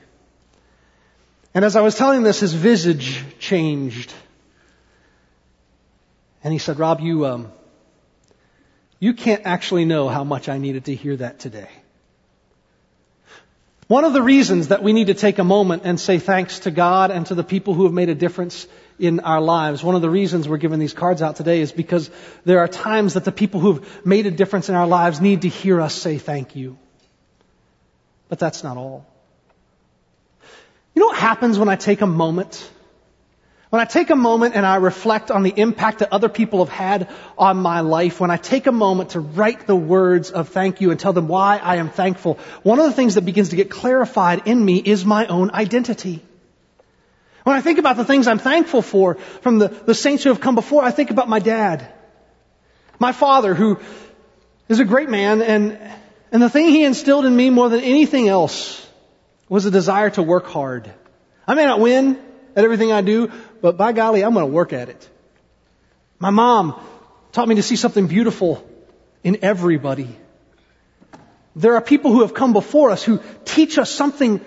And 1.54 1.64
as 1.64 1.78
I 1.78 1.82
was 1.82 1.96
telling 1.96 2.24
this, 2.24 2.42
his 2.42 2.54
visage 2.54 3.24
changed. 3.40 4.14
And 6.44 6.52
he 6.52 6.60
said, 6.60 6.80
Rob, 6.80 7.00
you, 7.02 7.26
um, 7.26 7.52
you 9.00 9.14
can't 9.14 9.44
actually 9.46 9.86
know 9.86 10.10
how 10.10 10.24
much 10.24 10.50
I 10.50 10.58
needed 10.58 10.86
to 10.86 10.96
hear 10.96 11.16
that 11.18 11.40
today. 11.40 11.70
One 13.88 14.06
of 14.06 14.14
the 14.14 14.22
reasons 14.22 14.70
that 14.70 14.82
we 14.82 14.94
need 14.94 15.08
to 15.08 15.14
take 15.14 15.38
a 15.38 15.44
moment 15.44 15.82
and 15.86 16.00
say 16.00 16.18
thanks 16.18 16.60
to 16.60 16.72
God 16.72 17.12
and 17.12 17.26
to 17.26 17.36
the 17.36 17.44
people 17.44 17.74
who 17.74 17.84
have 17.84 17.94
made 17.94 18.08
a 18.08 18.16
difference 18.16 18.66
in 18.98 19.20
our 19.20 19.42
lives, 19.42 19.84
one 19.84 19.96
of 19.96 20.02
the 20.02 20.10
reasons 20.10 20.48
we're 20.48 20.58
giving 20.58 20.80
these 20.80 20.94
cards 20.94 21.22
out 21.22 21.36
today 21.36 21.60
is 21.60 21.74
because 21.74 22.10
there 22.46 22.60
are 22.60 22.70
times 22.70 23.16
that 23.16 23.26
the 23.26 23.32
people 23.34 23.60
who've 23.60 24.06
made 24.06 24.28
a 24.28 24.32
difference 24.32 24.70
in 24.70 24.76
our 24.76 24.88
lives 24.88 25.20
need 25.20 25.42
to 25.42 25.50
hear 25.50 25.82
us 25.82 25.94
say 25.94 26.18
thank 26.18 26.56
you. 26.56 26.78
But 28.30 28.40
that's 28.40 28.64
not 28.64 28.78
all. 28.78 29.06
You 30.96 31.02
know 31.02 31.08
what 31.08 31.18
happens 31.18 31.60
when 31.60 31.68
I 31.68 31.76
take 31.76 32.00
a 32.00 32.08
moment 32.08 32.70
when 33.72 33.80
I 33.80 33.86
take 33.86 34.10
a 34.10 34.18
moment 34.18 34.54
and 34.54 34.66
I 34.66 34.76
reflect 34.76 35.32
on 35.32 35.44
the 35.44 35.54
impact 35.56 36.00
that 36.00 36.12
other 36.12 36.28
people 36.28 36.60
have 36.66 36.74
had 36.74 37.10
on 37.38 37.56
my 37.56 37.80
life, 37.80 38.20
when 38.20 38.30
I 38.30 38.36
take 38.36 38.68
a 38.68 38.72
moment 38.74 39.12
to 39.12 39.22
write 39.22 39.66
the 39.66 39.78
words 39.78 40.30
of 40.30 40.50
thank 40.50 40.82
you 40.82 40.92
and 40.92 41.00
tell 41.00 41.14
them 41.14 41.30
why 41.30 41.58
I 41.58 41.78
am 41.78 41.88
thankful, 41.88 42.38
one 42.64 42.80
of 42.80 42.86
the 42.86 42.92
things 42.92 43.16
that 43.16 43.22
begins 43.22 43.50
to 43.50 43.56
get 43.56 43.72
clarified 43.72 44.42
in 44.46 44.64
me 44.64 44.76
is 44.78 45.06
my 45.06 45.26
own 45.28 45.52
identity. 45.52 46.22
When 47.46 47.56
I 47.56 47.62
think 47.62 47.80
about 47.80 47.96
the 47.96 48.04
things 48.04 48.28
I'm 48.28 48.40
thankful 48.40 48.82
for 48.82 49.16
from 49.42 49.60
the, 49.60 49.70
the 49.70 49.96
saints 49.96 50.24
who 50.24 50.30
have 50.32 50.42
come 50.42 50.56
before, 50.56 50.84
I 50.84 50.92
think 50.92 51.10
about 51.10 51.30
my 51.30 51.40
dad. 51.40 51.90
My 53.00 53.14
father, 53.14 53.56
who 53.56 53.80
is 54.68 54.82
a 54.82 54.86
great 54.86 55.10
man, 55.10 55.42
and, 55.42 55.80
and 56.34 56.42
the 56.42 56.50
thing 56.50 56.68
he 56.68 56.84
instilled 56.84 57.24
in 57.24 57.34
me 57.34 57.50
more 57.50 57.70
than 57.70 57.80
anything 57.80 58.28
else 58.28 58.86
was 59.48 59.66
a 59.66 59.72
desire 59.72 60.10
to 60.10 60.22
work 60.22 60.48
hard. 60.48 60.92
I 61.48 61.54
may 61.54 61.64
not 61.64 61.80
win 61.80 62.22
at 62.54 62.66
everything 62.66 62.92
I 62.92 63.00
do, 63.00 63.32
but 63.62 63.78
by 63.78 63.92
golly, 63.92 64.24
I'm 64.24 64.34
going 64.34 64.46
to 64.46 64.52
work 64.52 64.74
at 64.74 64.90
it. 64.90 65.10
My 66.20 66.30
mom 66.30 66.80
taught 67.32 67.48
me 67.48 67.56
to 67.56 67.64
see 67.64 67.76
something 67.76 68.08
beautiful 68.08 68.68
in 69.24 69.40
everybody. 69.44 70.16
There 71.56 71.76
are 71.76 71.82
people 71.82 72.12
who 72.12 72.22
have 72.22 72.34
come 72.34 72.54
before 72.54 72.92
us 72.92 73.04
who 73.04 73.20
teach 73.46 73.78
us 73.78 73.90
something, 73.92 74.42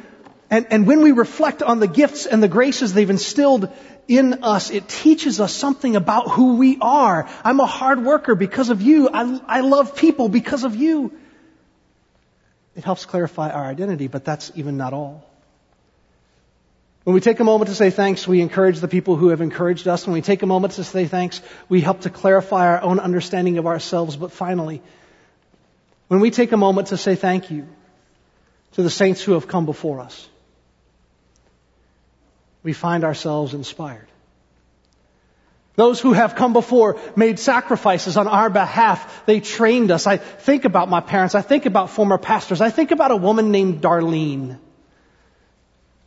and, 0.50 0.66
and 0.70 0.86
when 0.86 1.02
we 1.02 1.12
reflect 1.12 1.62
on 1.62 1.80
the 1.80 1.86
gifts 1.86 2.26
and 2.26 2.42
the 2.42 2.48
graces 2.48 2.92
they've 2.92 3.10
instilled 3.10 3.68
in 4.08 4.42
us, 4.44 4.70
it 4.70 4.88
teaches 4.88 5.40
us 5.40 5.52
something 5.52 5.96
about 5.96 6.30
who 6.30 6.56
we 6.56 6.78
are. 6.80 7.28
I'm 7.42 7.60
a 7.60 7.66
hard 7.66 8.04
worker 8.04 8.34
because 8.34 8.70
of 8.70 8.82
you. 8.82 9.08
I, 9.08 9.40
I 9.46 9.60
love 9.60 9.96
people 9.96 10.28
because 10.28 10.64
of 10.64 10.76
you. 10.76 11.12
It 12.76 12.84
helps 12.84 13.06
clarify 13.06 13.50
our 13.50 13.64
identity, 13.64 14.08
but 14.08 14.24
that's 14.24 14.50
even 14.56 14.76
not 14.76 14.92
all. 14.92 15.24
When 17.04 17.12
we 17.12 17.20
take 17.20 17.38
a 17.38 17.44
moment 17.44 17.68
to 17.68 17.74
say 17.74 17.90
thanks, 17.90 18.26
we 18.26 18.40
encourage 18.40 18.80
the 18.80 18.88
people 18.88 19.16
who 19.16 19.28
have 19.28 19.42
encouraged 19.42 19.86
us. 19.86 20.06
When 20.06 20.14
we 20.14 20.22
take 20.22 20.42
a 20.42 20.46
moment 20.46 20.74
to 20.74 20.84
say 20.84 21.04
thanks, 21.04 21.42
we 21.68 21.82
help 21.82 22.00
to 22.02 22.10
clarify 22.10 22.66
our 22.66 22.80
own 22.80 22.98
understanding 22.98 23.58
of 23.58 23.66
ourselves. 23.66 24.16
But 24.16 24.32
finally, 24.32 24.80
when 26.08 26.20
we 26.20 26.30
take 26.30 26.52
a 26.52 26.56
moment 26.56 26.88
to 26.88 26.96
say 26.96 27.14
thank 27.14 27.50
you 27.50 27.68
to 28.72 28.82
the 28.82 28.88
saints 28.88 29.22
who 29.22 29.32
have 29.32 29.46
come 29.46 29.66
before 29.66 30.00
us, 30.00 30.28
we 32.62 32.72
find 32.72 33.04
ourselves 33.04 33.52
inspired. 33.52 34.08
Those 35.76 36.00
who 36.00 36.14
have 36.14 36.36
come 36.36 36.54
before 36.54 36.98
made 37.16 37.38
sacrifices 37.38 38.16
on 38.16 38.28
our 38.28 38.48
behalf. 38.48 39.26
They 39.26 39.40
trained 39.40 39.90
us. 39.90 40.06
I 40.06 40.16
think 40.16 40.64
about 40.64 40.88
my 40.88 41.00
parents. 41.00 41.34
I 41.34 41.42
think 41.42 41.66
about 41.66 41.90
former 41.90 42.16
pastors. 42.16 42.62
I 42.62 42.70
think 42.70 42.92
about 42.92 43.10
a 43.10 43.16
woman 43.16 43.50
named 43.50 43.82
Darlene 43.82 44.58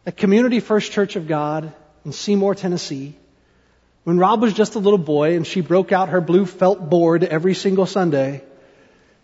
at 0.08 0.16
Community 0.16 0.62
First 0.62 0.94
Church 0.94 1.18
of 1.18 1.28
God 1.28 1.74
in 2.06 2.14
Seymour, 2.14 2.56
Tennessee, 2.56 3.18
when 4.06 4.18
Rob 4.18 4.42
was 4.42 4.54
just 4.54 4.76
a 4.76 4.80
little 4.80 4.98
boy 4.98 5.36
and 5.36 5.46
she 5.46 5.60
broke 5.60 5.92
out 5.92 6.10
her 6.10 6.22
blue 6.22 6.46
felt 6.46 6.90
board 6.90 7.26
every 7.26 7.54
single 7.54 7.86
Sunday, 7.86 8.42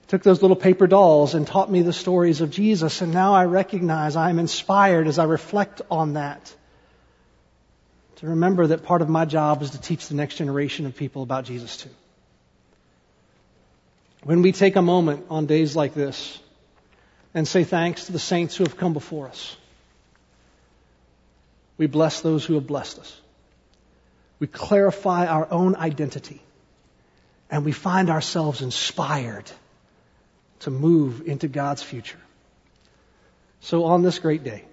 took 0.10 0.24
those 0.24 0.42
little 0.42 0.58
paper 0.58 0.86
dolls 0.86 1.36
and 1.36 1.48
taught 1.48 1.72
me 1.72 1.84
the 1.84 1.94
stories 1.94 2.42
of 2.42 2.52
Jesus, 2.52 3.02
and 3.02 3.14
now 3.14 3.34
I 3.34 3.46
recognize 3.46 4.18
I 4.18 4.30
am 4.30 4.40
inspired 4.40 5.08
as 5.08 5.20
I 5.20 5.24
reflect 5.24 5.82
on 5.90 6.14
that. 6.16 6.54
To 8.18 8.28
remember 8.28 8.68
that 8.68 8.84
part 8.84 9.02
of 9.02 9.08
my 9.08 9.24
job 9.24 9.62
is 9.62 9.70
to 9.70 9.80
teach 9.80 10.10
the 10.10 10.16
next 10.16 10.36
generation 10.36 10.86
of 10.86 10.98
people 10.98 11.24
about 11.24 11.46
Jesus 11.46 11.78
too. 11.78 11.90
When 14.24 14.42
we 14.42 14.52
take 14.52 14.76
a 14.76 14.82
moment 14.82 15.28
on 15.30 15.46
days 15.46 15.78
like 15.78 15.94
this 15.94 16.38
and 17.34 17.48
say 17.48 17.64
thanks 17.64 18.08
to 18.08 18.12
the 18.12 18.20
saints 18.20 18.58
who 18.58 18.66
have 18.66 18.76
come 18.76 18.92
before 18.92 19.30
us, 19.30 19.56
we 21.78 21.88
bless 21.88 22.22
those 22.22 22.46
who 22.46 22.56
have 22.56 22.68
blessed 22.68 23.00
us. 23.00 23.22
We 24.40 24.48
clarify 24.48 25.26
our 25.28 25.48
own 25.50 25.76
identity. 25.76 26.42
And 27.50 27.64
we 27.66 27.72
find 27.72 28.10
ourselves 28.10 28.62
inspired 28.62 29.50
to 30.62 30.72
move 30.72 31.28
into 31.28 31.48
God's 31.48 31.84
future. 31.84 32.18
So 33.62 33.86
on 33.86 34.02
this 34.02 34.20
great 34.20 34.44
day, 34.44 34.64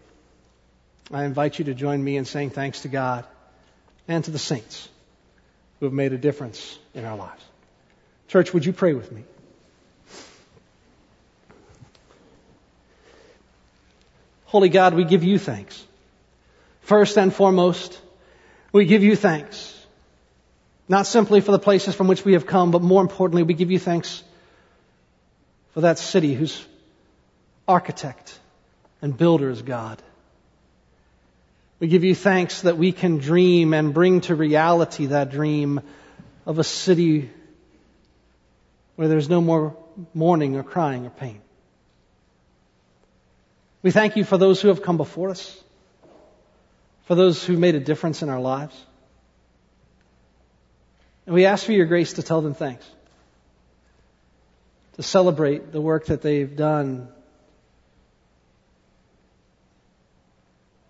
I 1.12 1.24
invite 1.24 1.58
you 1.58 1.66
to 1.66 1.74
join 1.74 2.02
me 2.02 2.16
in 2.16 2.24
saying 2.24 2.50
thanks 2.50 2.82
to 2.82 2.88
God 2.88 3.26
and 4.08 4.24
to 4.24 4.30
the 4.30 4.38
saints 4.38 4.88
who 5.78 5.86
have 5.86 5.92
made 5.92 6.12
a 6.12 6.18
difference 6.18 6.78
in 6.94 7.04
our 7.04 7.16
lives. 7.16 7.42
Church, 8.28 8.54
would 8.54 8.64
you 8.64 8.72
pray 8.72 8.94
with 8.94 9.10
me? 9.10 9.24
Holy 14.46 14.68
God, 14.68 14.94
we 14.94 15.04
give 15.04 15.22
you 15.22 15.38
thanks 15.38 15.84
First 16.90 17.16
and 17.18 17.32
foremost, 17.32 18.00
we 18.72 18.84
give 18.84 19.04
you 19.04 19.14
thanks. 19.14 19.80
Not 20.88 21.06
simply 21.06 21.40
for 21.40 21.52
the 21.52 21.58
places 21.60 21.94
from 21.94 22.08
which 22.08 22.24
we 22.24 22.32
have 22.32 22.48
come, 22.48 22.72
but 22.72 22.82
more 22.82 23.00
importantly, 23.00 23.44
we 23.44 23.54
give 23.54 23.70
you 23.70 23.78
thanks 23.78 24.24
for 25.72 25.82
that 25.82 26.00
city 26.00 26.34
whose 26.34 26.66
architect 27.68 28.36
and 29.00 29.16
builder 29.16 29.50
is 29.50 29.62
God. 29.62 30.02
We 31.78 31.86
give 31.86 32.02
you 32.02 32.16
thanks 32.16 32.62
that 32.62 32.76
we 32.76 32.90
can 32.90 33.18
dream 33.18 33.72
and 33.72 33.94
bring 33.94 34.22
to 34.22 34.34
reality 34.34 35.06
that 35.06 35.30
dream 35.30 35.82
of 36.44 36.58
a 36.58 36.64
city 36.64 37.30
where 38.96 39.06
there's 39.06 39.28
no 39.28 39.40
more 39.40 39.76
mourning 40.12 40.56
or 40.56 40.64
crying 40.64 41.06
or 41.06 41.10
pain. 41.10 41.40
We 43.80 43.92
thank 43.92 44.16
you 44.16 44.24
for 44.24 44.38
those 44.38 44.60
who 44.60 44.66
have 44.66 44.82
come 44.82 44.96
before 44.96 45.30
us, 45.30 45.56
for 47.10 47.16
those 47.16 47.44
who 47.44 47.56
made 47.56 47.74
a 47.74 47.80
difference 47.80 48.22
in 48.22 48.28
our 48.28 48.38
lives. 48.38 48.86
And 51.26 51.34
we 51.34 51.44
ask 51.44 51.66
for 51.66 51.72
your 51.72 51.86
grace 51.86 52.12
to 52.12 52.22
tell 52.22 52.40
them 52.40 52.54
thanks, 52.54 52.88
to 54.92 55.02
celebrate 55.02 55.72
the 55.72 55.80
work 55.80 56.06
that 56.06 56.22
they've 56.22 56.54
done 56.54 57.08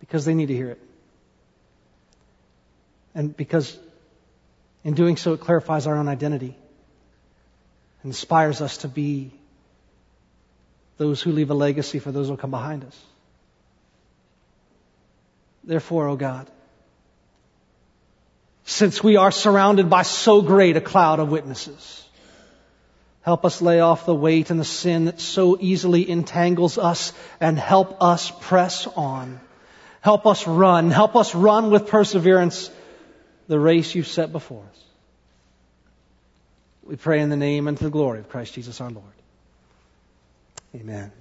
because 0.00 0.26
they 0.26 0.34
need 0.34 0.48
to 0.48 0.54
hear 0.54 0.72
it. 0.72 0.80
And 3.14 3.34
because 3.34 3.78
in 4.84 4.92
doing 4.92 5.16
so, 5.16 5.32
it 5.32 5.40
clarifies 5.40 5.86
our 5.86 5.96
own 5.96 6.08
identity, 6.08 6.54
inspires 8.04 8.60
us 8.60 8.76
to 8.84 8.88
be 8.88 9.32
those 10.98 11.22
who 11.22 11.32
leave 11.32 11.48
a 11.48 11.54
legacy 11.54 11.98
for 11.98 12.12
those 12.12 12.28
who 12.28 12.36
come 12.36 12.50
behind 12.50 12.84
us. 12.84 13.04
Therefore, 15.64 16.08
O 16.08 16.12
oh 16.12 16.16
God, 16.16 16.50
since 18.64 19.02
we 19.02 19.16
are 19.16 19.30
surrounded 19.30 19.90
by 19.90 20.02
so 20.02 20.42
great 20.42 20.76
a 20.76 20.80
cloud 20.80 21.18
of 21.18 21.30
witnesses, 21.30 22.04
help 23.22 23.44
us 23.44 23.60
lay 23.60 23.80
off 23.80 24.06
the 24.06 24.14
weight 24.14 24.50
and 24.50 24.60
the 24.60 24.64
sin 24.64 25.06
that 25.06 25.20
so 25.20 25.58
easily 25.60 26.08
entangles 26.08 26.78
us 26.78 27.12
and 27.40 27.58
help 27.58 28.02
us 28.02 28.32
press 28.40 28.86
on. 28.86 29.40
Help 30.00 30.26
us 30.26 30.46
run. 30.46 30.90
Help 30.90 31.16
us 31.16 31.34
run 31.34 31.70
with 31.70 31.88
perseverance 31.88 32.70
the 33.48 33.58
race 33.58 33.94
you've 33.94 34.06
set 34.06 34.32
before 34.32 34.64
us. 34.70 34.84
We 36.82 36.96
pray 36.96 37.20
in 37.20 37.28
the 37.28 37.36
name 37.36 37.68
and 37.68 37.76
to 37.76 37.84
the 37.84 37.90
glory 37.90 38.20
of 38.20 38.28
Christ 38.28 38.54
Jesus 38.54 38.80
our 38.80 38.90
Lord. 38.90 39.04
Amen. 40.74 41.12